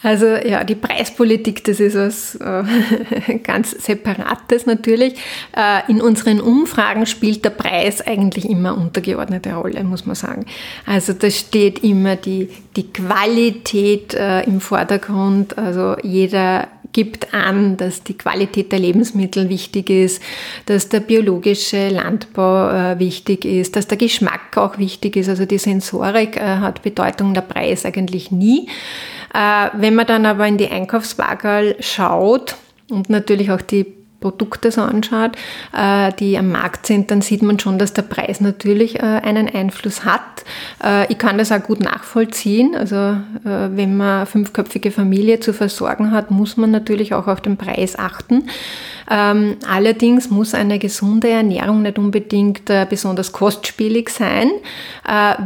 [0.04, 5.16] Also ja, die Preispolitik, das ist was äh, ganz Separates natürlich.
[5.56, 10.46] Äh, in unseren Umfragen spielt der Preis eigentlich immer untergeordnete Rolle, muss man sagen.
[10.86, 15.58] Also da steht immer die, die Qualität äh, im Vordergrund.
[15.58, 20.22] Also jeder gibt an, dass die Qualität der Lebensmittel wichtig ist,
[20.68, 25.28] dass der biologische Landbau äh, wichtig ist, dass der Geschmack auch wichtig ist.
[25.28, 28.68] Also die Sensorik äh, hat Bedeutung, der Preis eigentlich nie.
[29.34, 32.56] Äh, wenn man dann aber in die Einkaufswaage schaut
[32.90, 35.32] und natürlich auch die Produkte so anschaut,
[35.78, 39.54] äh, die am Markt sind, dann sieht man schon, dass der Preis natürlich äh, einen
[39.54, 40.46] Einfluss hat.
[40.82, 42.74] Äh, ich kann das auch gut nachvollziehen.
[42.74, 47.58] Also wenn man eine fünfköpfige Familie zu versorgen hat, muss man natürlich auch auf den
[47.58, 48.46] Preis achten.
[49.12, 54.50] Ähm, allerdings muss eine gesunde Ernährung nicht unbedingt besonders kostspielig sein,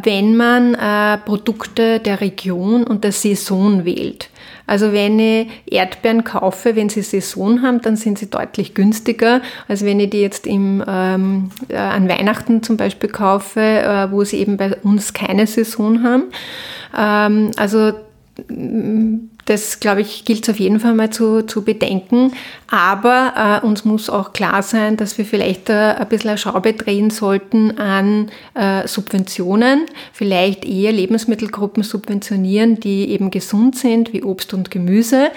[0.03, 0.77] wenn man
[1.25, 4.29] Produkte der Region und der Saison wählt.
[4.67, 9.83] Also wenn ich Erdbeeren kaufe, wenn sie Saison haben, dann sind sie deutlich günstiger, als
[9.83, 14.37] wenn ich die jetzt im, ähm, äh, an Weihnachten zum Beispiel kaufe, äh, wo sie
[14.37, 16.23] eben bei uns keine Saison haben.
[16.95, 17.93] Ähm, also
[19.45, 22.33] das, glaube ich, gilt es auf jeden Fall mal zu, zu bedenken.
[22.69, 26.73] Aber äh, uns muss auch klar sein, dass wir vielleicht äh, ein bisschen eine Schraube
[26.73, 34.53] drehen sollten an äh, Subventionen, vielleicht eher Lebensmittelgruppen subventionieren, die eben gesund sind, wie Obst
[34.53, 35.31] und Gemüse.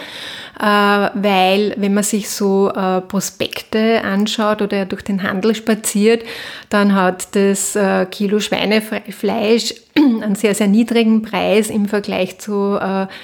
[0.59, 6.25] Äh, weil wenn man sich so äh, Prospekte anschaut oder durch den Handel spaziert,
[6.69, 9.75] dann hat das äh, Kilo Schweinefleisch
[10.23, 12.79] einen sehr, sehr niedrigen Preis im Vergleich zu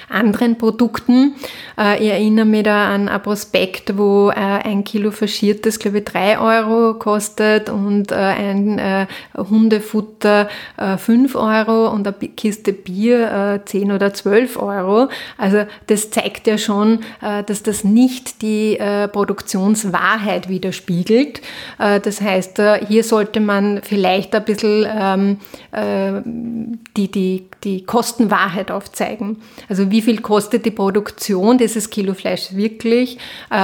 [0.09, 1.35] anderen Produkten.
[1.99, 6.93] ich erinnere mich da an ein Prospekt, wo ein Kilo faschiertes, glaube ich, 3 Euro
[6.95, 10.49] kostet und ein Hundefutter
[10.97, 15.09] 5 Euro und eine Kiste Bier 10 oder 12 Euro.
[15.37, 21.41] Also das zeigt ja schon, äh, dass das nicht die äh, Produktionswahrheit widerspiegelt.
[21.79, 24.87] Äh, das heißt, hier sollte man vielleicht ein bisschen
[25.73, 29.37] ähm, die, die, die Kostenwahrheit aufzeigen.
[29.69, 33.17] Also wie viel kostet die Produktion dieses Kilo Fleisch wirklich?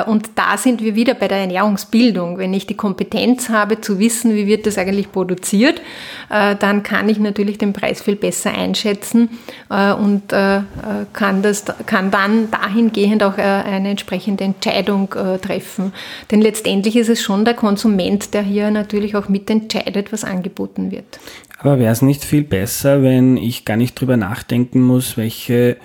[0.07, 2.37] Und da sind wir wieder bei der Ernährungsbildung.
[2.37, 5.81] Wenn ich die Kompetenz habe zu wissen, wie wird das eigentlich produziert,
[6.29, 9.29] dann kann ich natürlich den Preis viel besser einschätzen
[9.69, 15.93] und kann, das, kann dann dahingehend auch eine entsprechende Entscheidung äh, treffen.
[16.31, 21.19] Denn letztendlich ist es schon der Konsument, der hier natürlich auch mitentscheidet, was angeboten wird.
[21.63, 25.77] Aber wäre es nicht viel besser, wenn ich gar nicht drüber nachdenken muss, welche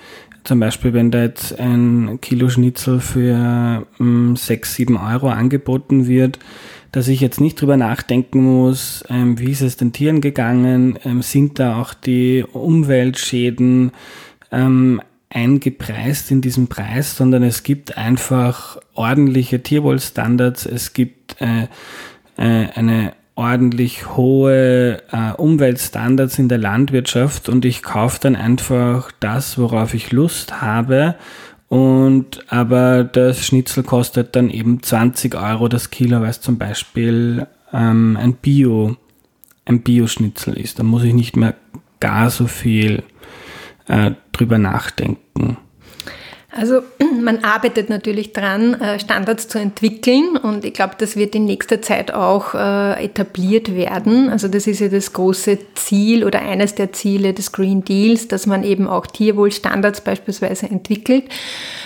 [0.43, 6.39] zum Beispiel, wenn da jetzt ein Kilo Schnitzel für ähm, 6, 7 Euro angeboten wird,
[6.91, 11.21] dass ich jetzt nicht drüber nachdenken muss, ähm, wie ist es den Tieren gegangen, ähm,
[11.21, 13.91] sind da auch die Umweltschäden
[14.51, 21.67] ähm, eingepreist in diesem Preis, sondern es gibt einfach ordentliche Tierwohlstandards, es gibt äh,
[22.37, 29.57] äh, eine ordentlich hohe äh, Umweltstandards in der Landwirtschaft und ich kaufe dann einfach das,
[29.57, 31.15] worauf ich Lust habe.
[31.69, 37.47] Und aber das Schnitzel kostet dann eben 20 Euro das Kilo, weil es zum Beispiel
[37.71, 38.97] ähm, ein Bio,
[39.65, 40.79] ein Bio-Schnitzel ist.
[40.79, 41.55] Da muss ich nicht mehr
[42.01, 43.03] gar so viel
[43.87, 45.57] äh, drüber nachdenken.
[46.51, 46.81] Also
[47.21, 51.81] man arbeitet natürlich dran, äh, Standards zu entwickeln und ich glaube, das wird in nächster
[51.81, 54.29] Zeit auch äh, etabliert werden.
[54.29, 58.47] Also das ist ja das große Ziel oder eines der Ziele des Green Deals, dass
[58.47, 61.25] man eben auch Tierwohlstandards beispielsweise entwickelt,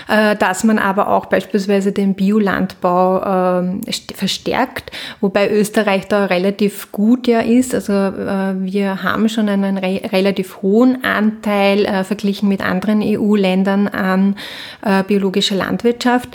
[0.08, 3.82] äh, dass man aber auch beispielsweise den Biolandbau ähm,
[4.16, 7.76] verstärkt, wobei Österreich da relativ gut ja ist.
[7.76, 14.36] Also wir haben schon einen relativ hohen Anteil verglichen mit anderen EU-Ländern an
[14.84, 16.30] äh, biologische Landwirtschaft.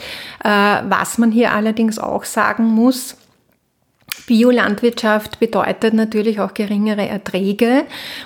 [0.44, 3.16] Äh, was man hier allerdings auch sagen muss,
[4.26, 7.85] Biolandwirtschaft bedeutet natürlich auch geringere Erträge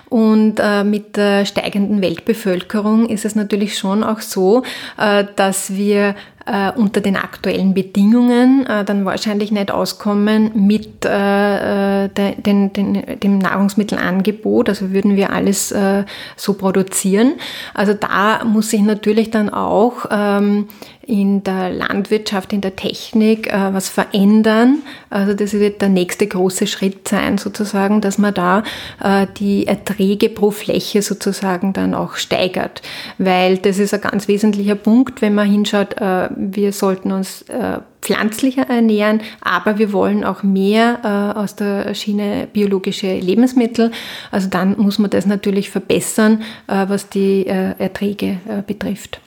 [0.08, 4.64] und äh, mit der steigenden Weltbevölkerung ist es natürlich schon auch so,
[4.98, 12.08] äh, dass wir äh, unter den aktuellen Bedingungen äh, dann wahrscheinlich nicht auskommen mit äh,
[12.08, 14.68] de, den, den, dem Nahrungsmittelangebot.
[14.68, 16.04] Also würden wir alles äh,
[16.36, 17.34] so produzieren.
[17.74, 20.68] Also da muss sich natürlich dann auch ähm,
[21.06, 24.78] in der Landwirtschaft, in der Technik äh, was verändern.
[25.10, 28.62] Also das wird der nächste große Schritt sein, sozusagen, dass man da
[29.02, 32.82] äh, die Erträge pro Fläche sozusagen dann auch steigert.
[33.18, 37.78] Weil das ist ein ganz wesentlicher Punkt, wenn man hinschaut, äh, wir sollten uns äh,
[38.02, 43.92] pflanzlicher ernähren, aber wir wollen auch mehr äh, aus der Schiene biologische Lebensmittel.
[44.30, 49.20] Also dann muss man das natürlich verbessern, äh, was die äh, Erträge äh, betrifft.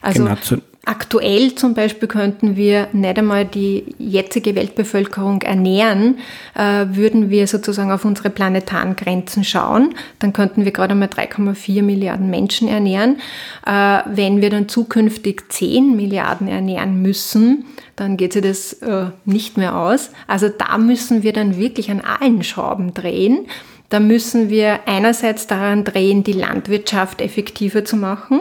[0.00, 0.36] Also genau,
[0.84, 6.18] Aktuell zum Beispiel könnten wir nicht einmal die jetzige Weltbevölkerung ernähren,
[6.56, 11.84] äh, würden wir sozusagen auf unsere planetaren Grenzen schauen, dann könnten wir gerade mal 3,4
[11.84, 13.20] Milliarden Menschen ernähren.
[13.64, 17.64] Äh, wenn wir dann zukünftig 10 Milliarden ernähren müssen,
[17.94, 20.10] dann geht sich das äh, nicht mehr aus.
[20.26, 23.46] Also da müssen wir dann wirklich an allen Schrauben drehen.
[23.92, 28.40] Da müssen wir einerseits daran drehen, die Landwirtschaft effektiver zu machen.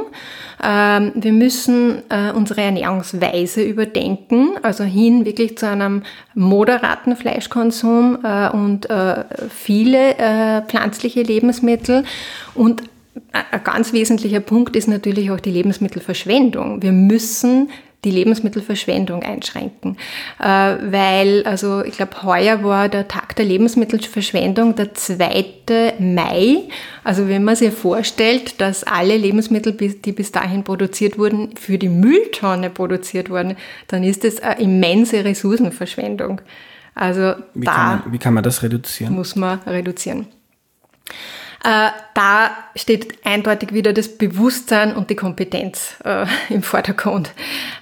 [0.64, 6.04] Ähm, wir müssen äh, unsere Ernährungsweise überdenken, also hin wirklich zu einem
[6.36, 12.06] moderaten Fleischkonsum äh, und äh, viele pflanzliche Lebensmittel.
[12.56, 12.84] Und
[13.34, 16.82] ein ganz wesentlicher Punkt ist natürlich auch die Lebensmittelverschwendung.
[16.82, 17.70] Wir müssen
[18.04, 19.98] die Lebensmittelverschwendung einschränken.
[20.40, 25.96] Äh, weil, also ich glaube, heuer war der Tag der Lebensmittelverschwendung der 2.
[26.00, 26.64] Mai.
[27.04, 31.90] Also wenn man sich vorstellt, dass alle Lebensmittel, die bis dahin produziert wurden, für die
[31.90, 33.56] Mülltonne produziert wurden,
[33.88, 36.42] dann ist das eine immense Ressourcenverschwendung.
[36.96, 39.14] Also wie da kann man, wie kann man das reduzieren?
[39.14, 40.28] Muss man reduzieren.
[41.64, 47.32] Äh, da steht eindeutig wieder das Bewusstsein und die Kompetenz äh, im Vordergrund.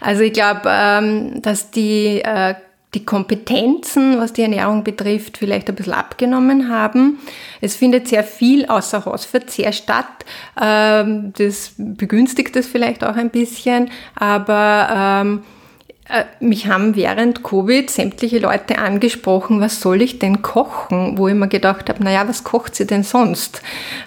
[0.01, 2.55] Also ich glaube, ähm, dass die, äh,
[2.93, 7.19] die Kompetenzen, was die Ernährung betrifft, vielleicht ein bisschen abgenommen haben.
[7.61, 10.25] Es findet sehr viel außer Hausverzehr statt.
[10.61, 15.58] Ähm, das begünstigt es vielleicht auch ein bisschen, aber ähm, äh,
[16.39, 21.17] mich haben während Covid sämtliche Leute angesprochen, was soll ich denn kochen?
[21.17, 23.61] Wo ich mir gedacht habe, naja, was kocht sie denn sonst?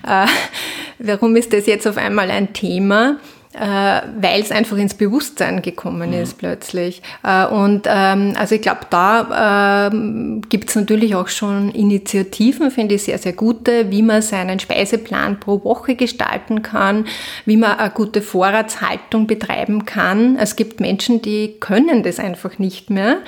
[0.06, 0.26] Äh,
[0.98, 3.18] warum ist das jetzt auf einmal ein Thema?
[3.54, 6.22] Äh, weil es einfach ins Bewusstsein gekommen mhm.
[6.22, 7.02] ist plötzlich.
[7.22, 12.94] Äh, und ähm, also ich glaube, da äh, gibt es natürlich auch schon Initiativen, finde
[12.94, 17.06] ich sehr, sehr gute, wie man seinen Speiseplan pro Woche gestalten kann,
[17.44, 20.36] wie man eine gute Vorratshaltung betreiben kann.
[20.36, 23.18] Es gibt Menschen, die können das einfach nicht mehr.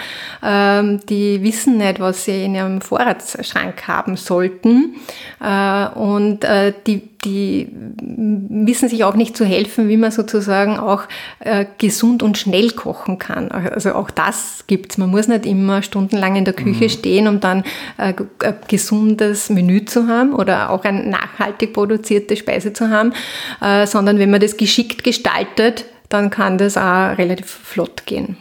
[0.43, 4.97] Ähm, die wissen nicht, was sie in ihrem Vorratsschrank haben sollten.
[5.43, 7.69] Äh, und äh, die die
[8.01, 11.05] wissen sich auch nicht zu helfen, wie man sozusagen auch
[11.41, 13.51] äh, gesund und schnell kochen kann.
[13.51, 14.99] Also auch das gibt's.
[14.99, 16.89] Man muss nicht immer stundenlang in der Küche mhm.
[16.89, 17.65] stehen, um dann
[17.99, 23.13] äh, ein gesundes Menü zu haben oder auch eine nachhaltig produzierte Speise zu haben,
[23.61, 28.37] äh, sondern wenn man das geschickt gestaltet, dann kann das auch relativ flott gehen.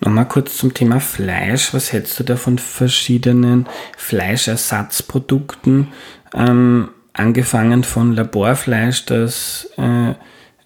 [0.00, 1.72] Nochmal kurz zum Thema Fleisch.
[1.72, 5.88] Was hältst du da von verschiedenen Fleischersatzprodukten?
[6.34, 10.14] Ähm, angefangen von Laborfleisch, das äh,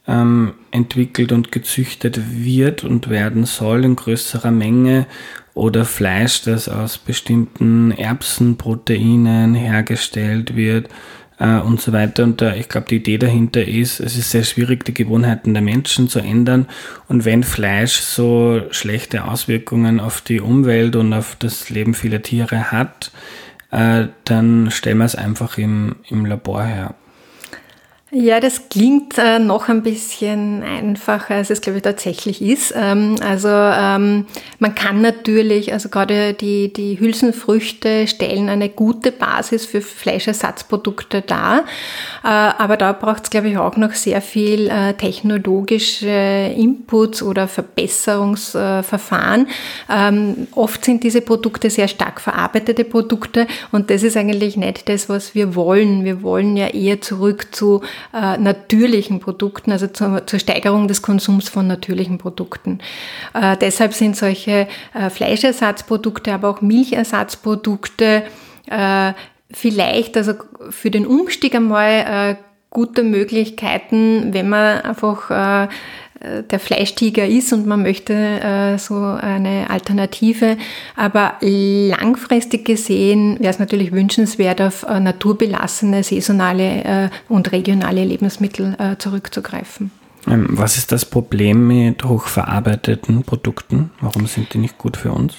[0.06, 5.06] ähm, entwickelt und gezüchtet wird und werden soll in größerer Menge
[5.54, 10.88] oder Fleisch, das aus bestimmten Erbsenproteinen hergestellt wird,
[11.40, 12.22] äh, und so weiter.
[12.22, 15.62] Und da, ich glaube, die Idee dahinter ist, es ist sehr schwierig, die Gewohnheiten der
[15.62, 16.66] Menschen zu ändern.
[17.08, 22.70] Und wenn Fleisch so schlechte Auswirkungen auf die Umwelt und auf das Leben vieler Tiere
[22.70, 23.10] hat,
[23.70, 26.94] äh, dann stellen wir es einfach im, im Labor her.
[28.12, 32.74] Ja, das klingt äh, noch ein bisschen einfacher, als es, glaube ich, tatsächlich ist.
[32.76, 34.26] Ähm, also ähm,
[34.58, 41.60] man kann natürlich, also gerade die, die Hülsenfrüchte stellen eine gute Basis für Fleischersatzprodukte dar.
[42.24, 47.46] Äh, aber da braucht es, glaube ich, auch noch sehr viel äh, technologische Inputs oder
[47.46, 49.46] Verbesserungsverfahren.
[49.88, 55.08] Ähm, oft sind diese Produkte sehr stark verarbeitete Produkte und das ist eigentlich nicht das,
[55.08, 56.04] was wir wollen.
[56.04, 57.82] Wir wollen ja eher zurück zu
[58.14, 62.80] äh, natürlichen Produkten, also zur, zur, Steigerung des Konsums von natürlichen Produkten.
[63.34, 68.24] Äh, deshalb sind solche äh, Fleischersatzprodukte, aber auch Milchersatzprodukte
[68.66, 69.12] äh,
[69.52, 70.34] vielleicht also
[70.70, 72.36] für den Umstieg einmal äh,
[72.70, 75.68] gute Möglichkeiten, wenn man einfach äh,
[76.50, 80.58] der Fleischtiger ist und man möchte äh, so eine Alternative.
[80.94, 88.76] Aber langfristig gesehen wäre es natürlich wünschenswert, auf äh, naturbelassene, saisonale äh, und regionale Lebensmittel
[88.78, 89.90] äh, zurückzugreifen.
[90.26, 93.90] Ähm, was ist das Problem mit hochverarbeiteten Produkten?
[94.00, 95.34] Warum sind die nicht gut für uns?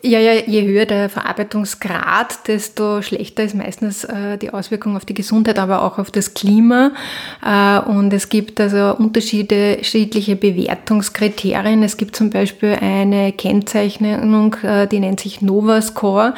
[0.00, 5.14] Ja, ja, je höher der Verarbeitungsgrad, desto schlechter ist meistens äh, die Auswirkung auf die
[5.14, 6.92] Gesundheit, aber auch auf das Klima.
[7.44, 11.82] Äh, und es gibt also unterschiedliche Bewertungskriterien.
[11.82, 16.34] Es gibt zum Beispiel eine Kennzeichnung, äh, die nennt sich Nova Score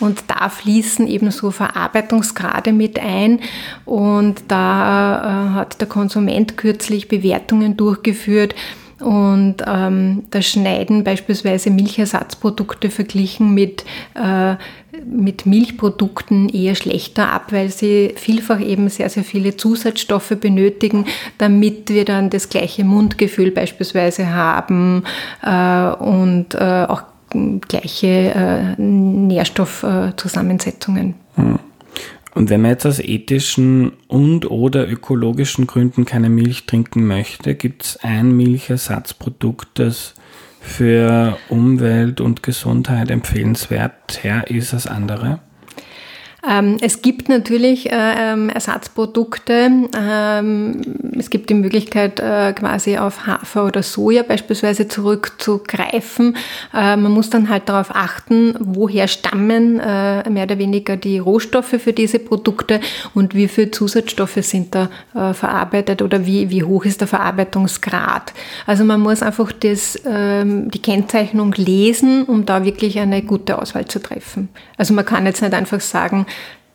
[0.00, 3.38] und da fließen eben so Verarbeitungsgrade mit ein.
[3.84, 8.56] Und da äh, hat der Konsument kürzlich Bewertungen durchgeführt,
[9.04, 13.84] und ähm, da schneiden beispielsweise Milchersatzprodukte verglichen mit,
[14.14, 14.54] äh,
[15.04, 21.04] mit Milchprodukten eher schlechter ab, weil sie vielfach eben sehr, sehr viele Zusatzstoffe benötigen,
[21.36, 25.04] damit wir dann das gleiche Mundgefühl beispielsweise haben
[25.42, 27.02] äh, und äh, auch
[27.68, 31.12] gleiche äh, Nährstoffzusammensetzungen.
[31.34, 31.58] Hm.
[32.34, 37.84] Und wenn man jetzt aus ethischen und oder ökologischen Gründen keine Milch trinken möchte, gibt
[37.84, 40.14] es ein Milchersatzprodukt, das
[40.60, 45.40] für Umwelt und Gesundheit empfehlenswert her ist als andere?
[46.48, 49.70] Ähm, es gibt natürlich äh, ähm, Ersatzprodukte.
[49.98, 50.80] Ähm,
[51.18, 56.36] es gibt die Möglichkeit, äh, quasi auf Hafer oder Soja beispielsweise zurückzugreifen.
[56.74, 61.92] Äh, man muss dann halt darauf achten, woher stammen mehr oder weniger die Rohstoffe für
[61.92, 62.80] diese Produkte
[63.14, 68.32] und wie viele Zusatzstoffe sind da verarbeitet oder wie, wie hoch ist der Verarbeitungsgrad.
[68.66, 74.00] Also man muss einfach das, die Kennzeichnung lesen, um da wirklich eine gute Auswahl zu
[74.00, 74.48] treffen.
[74.76, 76.26] Also man kann jetzt nicht einfach sagen,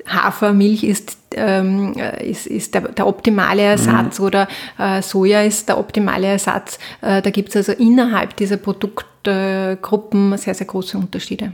[0.07, 4.25] Hafermilch ist, ähm, ist, ist der, der, optimale Ersatz mhm.
[4.25, 4.47] oder
[4.77, 6.79] äh, Soja ist der optimale Ersatz.
[7.01, 11.53] Äh, da gibt es also innerhalb dieser Produktgruppen sehr, sehr große Unterschiede.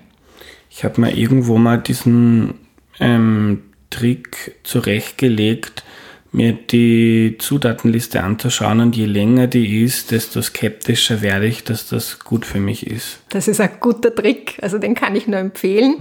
[0.69, 2.55] Ich habe mir irgendwo mal diesen
[2.99, 5.83] ähm, Trick zurechtgelegt,
[6.31, 12.19] mir die Zutatenliste anzuschauen und je länger die ist, desto skeptischer werde ich, dass das
[12.19, 13.19] gut für mich ist.
[13.29, 15.95] Das ist ein guter Trick, also den kann ich nur empfehlen.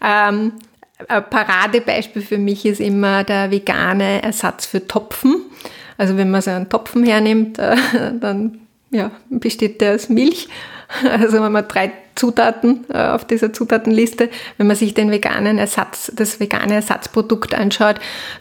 [0.00, 0.28] Ja.
[0.30, 0.52] Ähm,
[1.04, 5.42] Paradebeispiel für mich ist immer der vegane Ersatz für Topfen.
[5.98, 7.76] Also wenn man so einen Topfen hernimmt, äh,
[8.18, 10.48] dann ja, besteht der aus Milch.
[11.04, 16.12] Also wenn man drei Zutaten äh, auf dieser Zutatenliste, wenn man sich den veganen Ersatz,
[16.14, 17.96] das vegane Ersatzprodukt anschaut,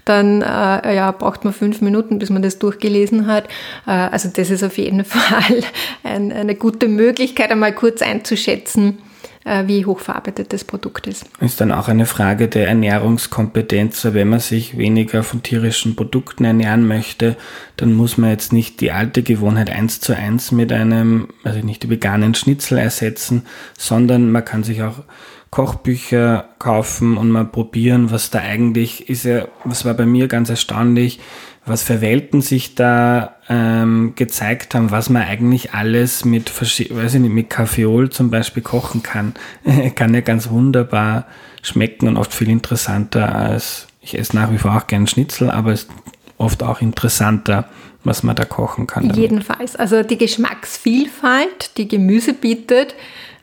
[0.05, 3.47] dann äh, ja, braucht man fünf Minuten, bis man das durchgelesen hat.
[3.85, 5.63] also das ist auf jeden Fall
[6.03, 8.99] ein, eine gute Möglichkeit, einmal kurz einzuschätzen,
[9.45, 11.25] wie hochverarbeitet das Produkt ist.
[11.39, 14.07] Ist dann auch eine Frage der Ernährungskompetenz.
[14.11, 17.35] Wenn man sich weniger von tierischen Produkten ernähren möchte,
[17.77, 21.83] dann muss man jetzt nicht die alte Gewohnheit eins zu eins mit einem, also nicht
[21.83, 23.45] die veganen Schnitzel ersetzen,
[23.77, 25.03] sondern man kann sich auch
[25.51, 30.49] Kochbücher kaufen und mal probieren, was da eigentlich ist ja, was war bei mir ganz
[30.49, 31.19] erstaunlich,
[31.65, 37.19] was für Welten sich da ähm, gezeigt haben, was man eigentlich alles mit, weiß ich
[37.19, 39.33] nicht, mit Kaffeeol zum Beispiel kochen kann.
[39.95, 41.25] kann ja ganz wunderbar
[41.61, 45.71] schmecken und oft viel interessanter als, ich esse nach wie vor auch gern Schnitzel, aber
[45.71, 45.91] es ist
[46.37, 47.67] oft auch interessanter,
[48.03, 49.03] was man da kochen kann.
[49.03, 49.17] Damit.
[49.17, 49.75] Jedenfalls.
[49.75, 52.95] Also die Geschmacksvielfalt, die Gemüse bietet,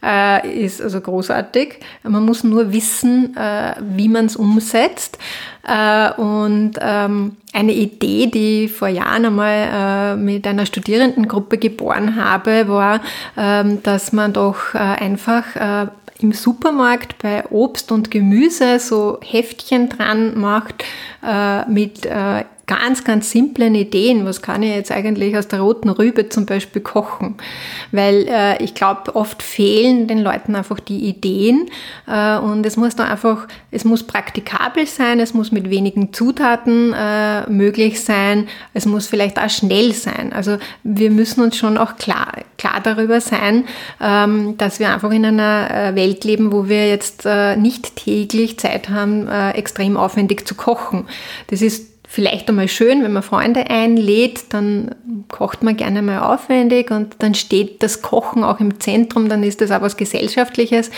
[0.03, 1.81] äh, ist also großartig.
[2.03, 5.19] Man muss nur wissen, äh, wie man es umsetzt.
[5.67, 12.17] Äh, und ähm, eine Idee, die ich vor Jahren einmal äh, mit einer Studierendengruppe geboren
[12.17, 13.01] habe, war,
[13.37, 15.45] ähm, dass man doch äh, einfach
[16.23, 20.85] im Supermarkt bei Obst und Gemüse so Heftchen dran macht
[21.27, 24.25] äh, mit äh, ganz, ganz simplen Ideen.
[24.25, 27.35] Was kann ich jetzt eigentlich aus der roten Rübe zum Beispiel kochen?
[27.91, 31.69] Weil äh, ich glaube, oft fehlen den Leuten einfach die Ideen
[32.07, 36.95] äh, und es muss dann einfach, es muss praktikabel sein, es muss mit wenigen Zutaten
[36.95, 40.33] äh, möglich sein, es muss vielleicht auch schnell sein.
[40.33, 43.65] Also wir müssen uns schon auch klar, klar darüber sein,
[44.01, 48.59] ähm, dass wir einfach in einer äh, Welt leben, wo wir jetzt äh, nicht täglich
[48.59, 51.05] Zeit haben, äh, extrem aufwendig zu kochen.
[51.49, 54.95] Das ist vielleicht einmal schön, wenn man Freunde einlädt, dann
[55.29, 59.63] kocht man gerne mal aufwendig und dann steht das Kochen auch im Zentrum, dann ist
[59.63, 60.91] das auch was Gesellschaftliches.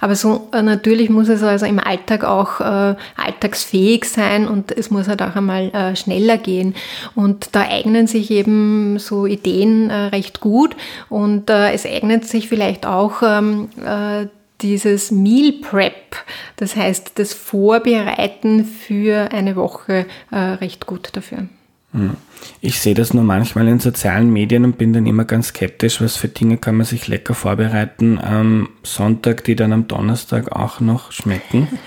[0.00, 4.92] Aber so äh, natürlich muss es also im Alltag auch äh, alltagsfähig sein und es
[4.92, 6.76] muss halt auch einmal äh, schneller gehen.
[7.16, 10.76] Und da eignen sich eben so Ideen äh, recht gut
[11.08, 14.26] und äh, es eignet sich vielleicht auch ähm, äh,
[14.62, 16.16] dieses Meal Prep,
[16.56, 21.48] das heißt das Vorbereiten für eine Woche äh, recht gut dafür.
[21.92, 22.16] Hm.
[22.60, 26.16] Ich sehe das nur manchmal in sozialen Medien und bin dann immer ganz skeptisch, was
[26.16, 31.12] für Dinge kann man sich lecker vorbereiten am Sonntag, die dann am Donnerstag auch noch
[31.12, 31.68] schmecken.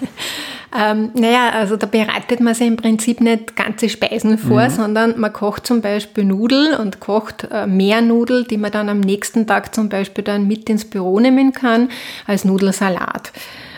[0.75, 4.69] Ähm, naja, also da bereitet man sich im Prinzip nicht ganze Speisen vor, mhm.
[4.71, 8.99] sondern man kocht zum Beispiel Nudeln und kocht äh, mehr Nudeln, die man dann am
[8.99, 11.89] nächsten Tag zum Beispiel dann mit ins Büro nehmen kann,
[12.25, 13.31] als Nudelsalat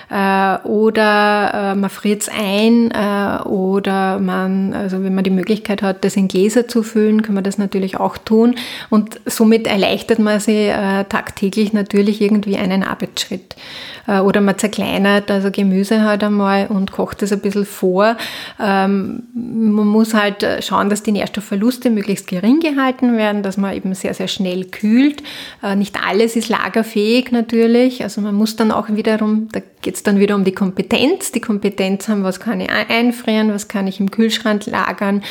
[0.10, 5.82] äh, oder äh, man friert es ein äh, oder man, also wenn man die Möglichkeit
[5.82, 8.56] hat, das in Gläser zu füllen, kann man das natürlich auch tun
[8.90, 13.56] und somit erleichtert man sich äh, tagtäglich natürlich irgendwie einen Arbeitsschritt.
[14.08, 18.18] Äh, oder man zerkleinert also Gemüse halt einmal und kocht es ein bisschen vor.
[18.60, 23.94] Ähm, man muss halt schauen, dass die Nährstoffverluste möglichst gering gehalten werden, dass man eben
[23.94, 25.24] sehr, sehr schnell kühlt.
[25.64, 30.04] Äh, nicht alles ist lagerfähig natürlich, also man muss dann auch wiederum, da geht es
[30.04, 31.32] dann wieder um die Kompetenz.
[31.32, 35.24] Die Kompetenz haben, was kann ich einfrieren, was kann ich im Kühlschrank lagern,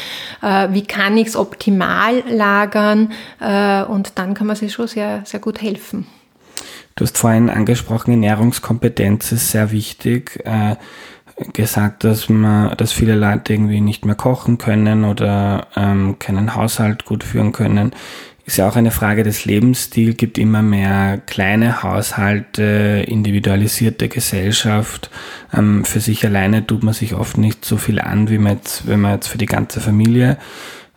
[0.43, 5.41] äh, wie kann ich es optimal lagern und dann kann man sich schon sehr, sehr
[5.41, 6.07] gut helfen.
[6.95, 10.41] Du hast vorhin angesprochen, Ernährungskompetenz ist sehr wichtig.
[10.45, 10.77] Äh,
[11.53, 17.05] gesagt, dass man, dass viele Leute irgendwie nicht mehr kochen können oder ähm, keinen Haushalt
[17.05, 17.93] gut führen können.
[18.47, 25.11] Ist ja auch eine Frage des Lebensstils, gibt immer mehr kleine Haushalte, individualisierte Gesellschaft.
[25.53, 28.87] Ähm, für sich alleine tut man sich oft nicht so viel an, wie man jetzt,
[28.87, 30.37] wenn man jetzt für die ganze Familie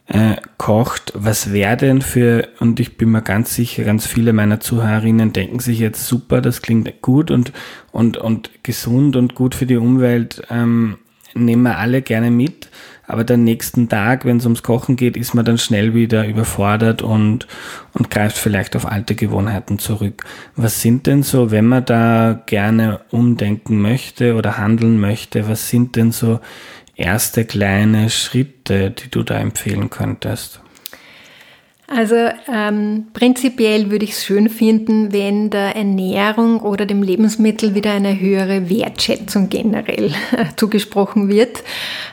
[0.07, 4.59] äh, kocht, was wäre denn für, und ich bin mir ganz sicher, ganz viele meiner
[4.59, 7.51] Zuhörerinnen denken sich jetzt super, das klingt gut und,
[7.91, 10.97] und, und gesund und gut für die Umwelt, ähm,
[11.33, 12.69] nehmen wir alle gerne mit,
[13.07, 17.01] aber den nächsten Tag, wenn es ums Kochen geht, ist man dann schnell wieder überfordert
[17.01, 17.47] und,
[17.93, 20.25] und greift vielleicht auf alte Gewohnheiten zurück.
[20.57, 25.95] Was sind denn so, wenn man da gerne umdenken möchte oder handeln möchte, was sind
[25.95, 26.41] denn so
[26.95, 30.61] erste kleine Schritte, die du da empfehlen könntest?
[31.89, 32.15] Also
[32.51, 38.19] ähm, prinzipiell würde ich es schön finden, wenn der Ernährung oder dem Lebensmittel wieder eine
[38.19, 40.11] höhere Wertschätzung generell
[40.57, 41.63] zugesprochen wird.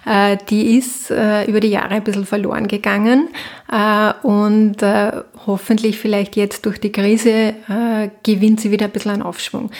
[0.07, 3.31] Äh, die ist äh, über die Jahre ein bisschen verloren gegangen
[3.69, 5.11] äh, und äh,
[5.45, 7.31] hoffentlich vielleicht jetzt durch die Krise
[7.69, 9.73] äh, gewinnt sie wieder ein bisschen an Aufschwung.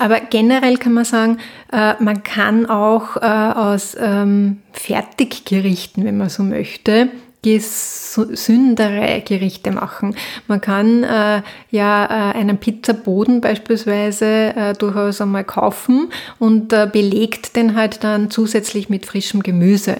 [0.00, 1.38] Aber generell kann man sagen,
[1.72, 7.08] äh, man kann auch aus ähm, Fertiggerichten, wenn man so möchte,
[7.46, 10.16] gesündere Gerichte machen.
[10.48, 16.08] Man kann äh, ja äh, einen Pizzaboden beispielsweise äh, durchaus einmal kaufen
[16.40, 19.98] und äh, belegt den halt dann zusätzlich mit frischem Gemüse.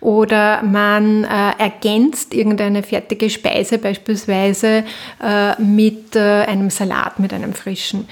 [0.00, 1.28] Oder man äh,
[1.58, 4.84] ergänzt irgendeine fertige Speise beispielsweise
[5.22, 8.08] äh, mit einem Salat, mit einem frischen.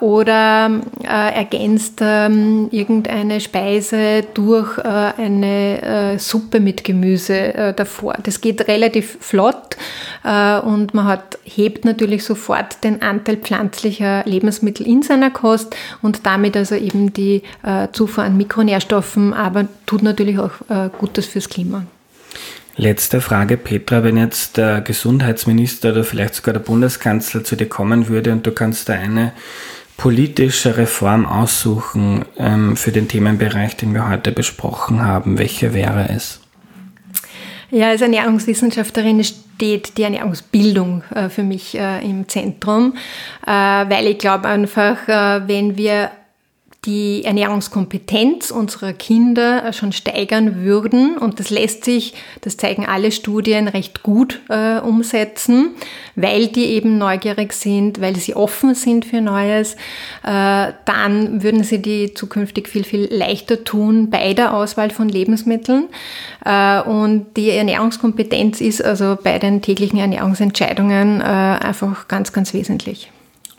[0.00, 0.70] oder
[1.02, 8.22] ergänzt ähm, irgendeine Speise durch eine Suppe mit Gemüse davor vor.
[8.22, 9.76] Das geht relativ flott
[10.24, 16.26] äh, und man hat, hebt natürlich sofort den Anteil pflanzlicher Lebensmittel in seiner Kost und
[16.26, 21.48] damit also eben die äh, Zufuhr an Mikronährstoffen, aber tut natürlich auch äh, Gutes fürs
[21.48, 21.84] Klima.
[22.76, 24.02] Letzte Frage, Petra.
[24.02, 28.52] Wenn jetzt der Gesundheitsminister oder vielleicht sogar der Bundeskanzler zu dir kommen würde und du
[28.52, 29.32] kannst da eine
[29.98, 36.41] politische Reform aussuchen ähm, für den Themenbereich, den wir heute besprochen haben, welche wäre es?
[37.74, 42.94] Ja, als Ernährungswissenschaftlerin steht die Ernährungsbildung äh, für mich äh, im Zentrum,
[43.46, 46.10] äh, weil ich glaube einfach, äh, wenn wir
[46.84, 51.16] die Ernährungskompetenz unserer Kinder äh, schon steigern würden.
[51.16, 55.76] Und das lässt sich, das zeigen alle Studien, recht gut äh, umsetzen,
[56.16, 59.74] weil die eben neugierig sind, weil sie offen sind für Neues.
[60.24, 65.88] Äh, dann würden sie die zukünftig viel, viel leichter tun bei der Auswahl von Lebensmitteln.
[66.44, 73.08] Äh, und die Ernährungskompetenz ist also bei den täglichen Ernährungsentscheidungen äh, einfach ganz, ganz wesentlich.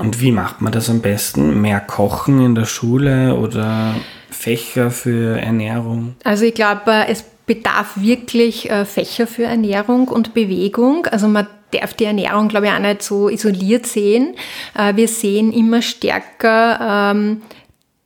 [0.03, 1.61] Und wie macht man das am besten?
[1.61, 3.95] Mehr Kochen in der Schule oder
[4.29, 6.15] Fächer für Ernährung?
[6.25, 11.05] Also ich glaube, äh, es bedarf wirklich äh, Fächer für Ernährung und Bewegung.
[11.07, 14.35] Also man darf die Ernährung, glaube ich, auch nicht so isoliert sehen.
[14.77, 17.41] Äh, wir sehen immer stärker ähm,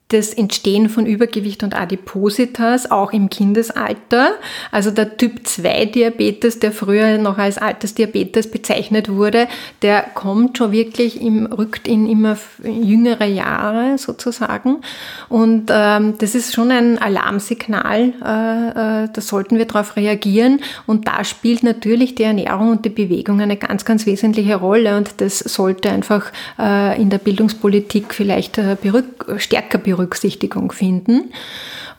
[0.08, 4.30] das Entstehen von Übergewicht und Adipositas auch im Kindesalter.
[4.72, 9.48] Also der Typ 2 Diabetes, der früher noch als Altersdiabetes bezeichnet wurde,
[9.82, 14.78] der kommt schon wirklich im, rückt in immer jüngere Jahre sozusagen.
[15.28, 20.60] Und ähm, das ist schon ein Alarmsignal, äh, äh, da sollten wir darauf reagieren.
[20.86, 24.96] Und da spielt natürlich die Ernährung und die Bewegung eine ganz, ganz wesentliche Rolle.
[24.96, 28.78] Und das sollte einfach äh, in der Bildungspolitik vielleicht äh,
[29.36, 31.32] stärker berücksichtigt Berücksichtigung finden.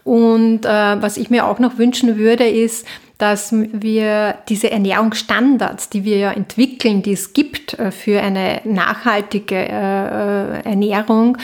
[0.03, 2.85] Und äh, was ich mir auch noch wünschen würde, ist,
[3.19, 9.55] dass wir diese Ernährungsstandards, die wir ja entwickeln, die es gibt äh, für eine nachhaltige
[9.55, 11.37] äh, äh, Ernährung,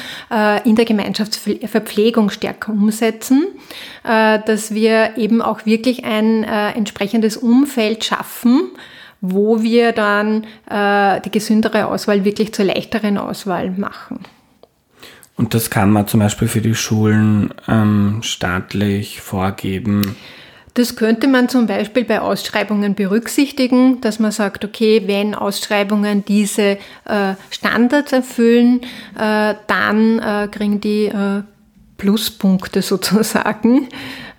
[0.64, 3.46] in der Gemeinschaftsverpflegung stärker umsetzen,
[4.04, 8.72] dass wir eben auch wirklich ein entsprechendes Umfeld schaffen,
[9.22, 14.20] wo wir dann die gesündere Auswahl wirklich zur leichteren Auswahl machen.
[15.38, 20.16] Und das kann man zum Beispiel für die Schulen ähm, staatlich vorgeben.
[20.76, 26.78] Das könnte man zum Beispiel bei Ausschreibungen berücksichtigen, dass man sagt, okay, wenn Ausschreibungen diese
[27.06, 28.82] äh, Standards erfüllen,
[29.18, 31.44] äh, dann äh, kriegen die äh,
[31.98, 33.88] Pluspunkte sozusagen.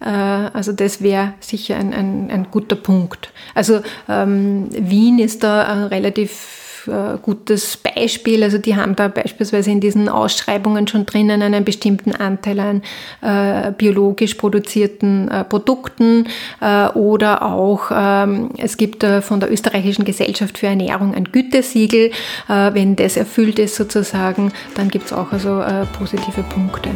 [0.00, 3.32] Äh, also das wäre sicher ein, ein, ein, guter Punkt.
[3.54, 8.42] Also ähm, Wien ist da relativ äh, gutes Beispiel.
[8.42, 12.82] Also die haben da beispielsweise in diesen Ausschreibungen schon drinnen einen bestimmten Anteil an
[13.22, 16.26] äh, biologisch produzierten äh, Produkten
[16.60, 22.10] äh, oder auch ähm, es gibt äh, von der österreichischen Gesellschaft für Ernährung ein Gütesiegel.
[22.48, 25.62] Äh, wenn das erfüllt ist sozusagen, dann gibt es auch also
[25.98, 26.90] positive Punkte.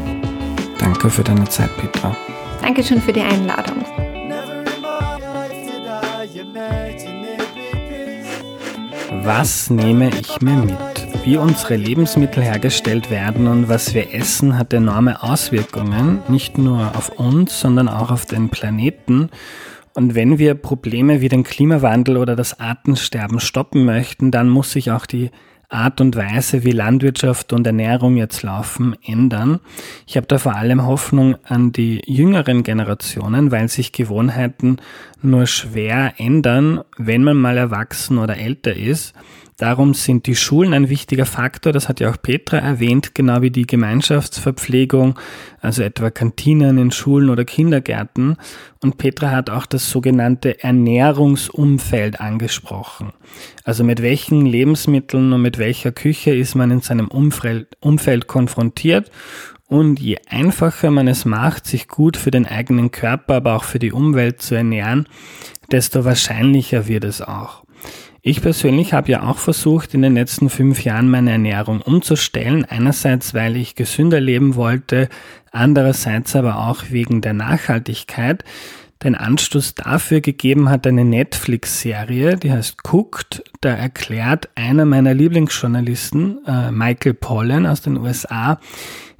[0.78, 2.16] Danke für deine Zeit, Petra.
[2.62, 4.09] Dankeschön für die Einladung.
[9.22, 11.24] Was nehme ich mir mit?
[11.24, 17.10] Wie unsere Lebensmittel hergestellt werden und was wir essen, hat enorme Auswirkungen, nicht nur auf
[17.18, 19.28] uns, sondern auch auf den Planeten.
[19.94, 24.90] Und wenn wir Probleme wie den Klimawandel oder das Artensterben stoppen möchten, dann muss sich
[24.90, 25.30] auch die
[25.70, 29.60] Art und Weise, wie Landwirtschaft und Ernährung jetzt laufen, ändern.
[30.06, 34.78] Ich habe da vor allem Hoffnung an die jüngeren Generationen, weil sich Gewohnheiten
[35.22, 39.14] nur schwer ändern, wenn man mal erwachsen oder älter ist.
[39.60, 43.50] Darum sind die Schulen ein wichtiger Faktor, das hat ja auch Petra erwähnt, genau wie
[43.50, 45.18] die Gemeinschaftsverpflegung,
[45.60, 48.38] also etwa Kantinen in Schulen oder Kindergärten.
[48.82, 53.12] Und Petra hat auch das sogenannte Ernährungsumfeld angesprochen.
[53.62, 59.10] Also mit welchen Lebensmitteln und mit welcher Küche ist man in seinem Umfeld, Umfeld konfrontiert
[59.66, 63.78] und je einfacher man es macht, sich gut für den eigenen Körper, aber auch für
[63.78, 65.06] die Umwelt zu ernähren,
[65.70, 67.59] desto wahrscheinlicher wird es auch.
[68.22, 72.66] Ich persönlich habe ja auch versucht, in den letzten fünf Jahren meine Ernährung umzustellen.
[72.66, 75.08] Einerseits, weil ich gesünder leben wollte,
[75.52, 78.44] andererseits aber auch wegen der Nachhaltigkeit.
[79.02, 83.42] Den Anstoß dafür gegeben hat eine Netflix-Serie, die heißt Cooked.
[83.62, 88.60] Da erklärt einer meiner Lieblingsjournalisten, äh, Michael Pollan aus den USA,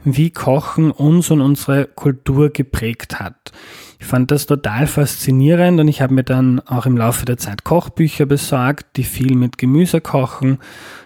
[0.05, 3.53] wie Kochen uns und unsere Kultur geprägt hat.
[4.01, 7.65] Ich fand das total faszinierend und ich habe mir dann auch im Laufe der Zeit
[7.65, 10.59] Kochbücher besorgt, die viel mit Gemüse kochen.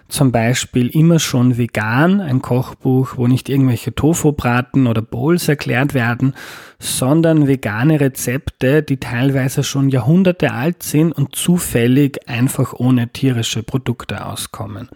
[0.07, 6.35] Zum Beispiel immer schon vegan, ein Kochbuch, wo nicht irgendwelche Tofu-Braten oder Bowls erklärt werden,
[6.79, 14.25] sondern vegane Rezepte, die teilweise schon Jahrhunderte alt sind und zufällig einfach ohne tierische Produkte
[14.25, 14.89] auskommen.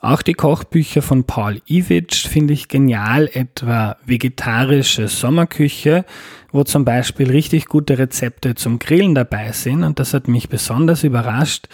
[0.00, 6.04] Auch die Kochbücher von Paul Iwitsch finde ich genial, etwa vegetarische Sommerküche,
[6.52, 11.02] wo zum Beispiel richtig gute Rezepte zum Grillen dabei sind und das hat mich besonders
[11.02, 11.68] überrascht.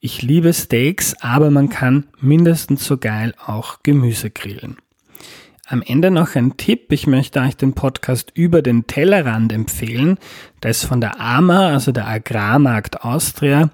[0.00, 4.78] Ich liebe Steaks, aber man kann mindestens so geil auch Gemüse grillen.
[5.72, 6.92] Am Ende noch ein Tipp.
[6.92, 10.18] Ich möchte euch den Podcast über den Tellerrand empfehlen.
[10.62, 13.70] Der ist von der AMA, also der Agrarmarkt Austria.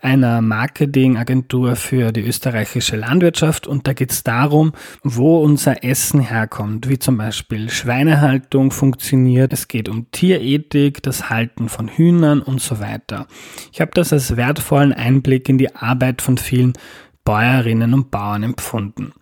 [0.00, 4.72] Einer Marketingagentur für die österreichische Landwirtschaft und da geht es darum,
[5.02, 11.68] wo unser Essen herkommt, wie zum Beispiel Schweinehaltung funktioniert, es geht um Tierethik, das Halten
[11.68, 13.26] von Hühnern und so weiter.
[13.72, 16.74] Ich habe das als wertvollen Einblick in die Arbeit von vielen
[17.24, 19.12] Bäuerinnen und Bauern empfunden.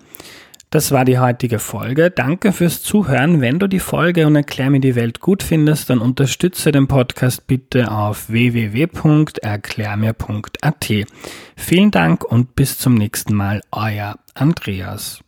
[0.74, 2.10] Das war die heutige Folge.
[2.10, 3.40] Danke fürs Zuhören.
[3.40, 7.46] Wenn du die Folge und Erklär mir die Welt gut findest, dann unterstütze den Podcast
[7.46, 10.92] bitte auf www.erklärmir.at.
[11.56, 13.60] Vielen Dank und bis zum nächsten Mal.
[13.70, 15.20] Euer Andreas.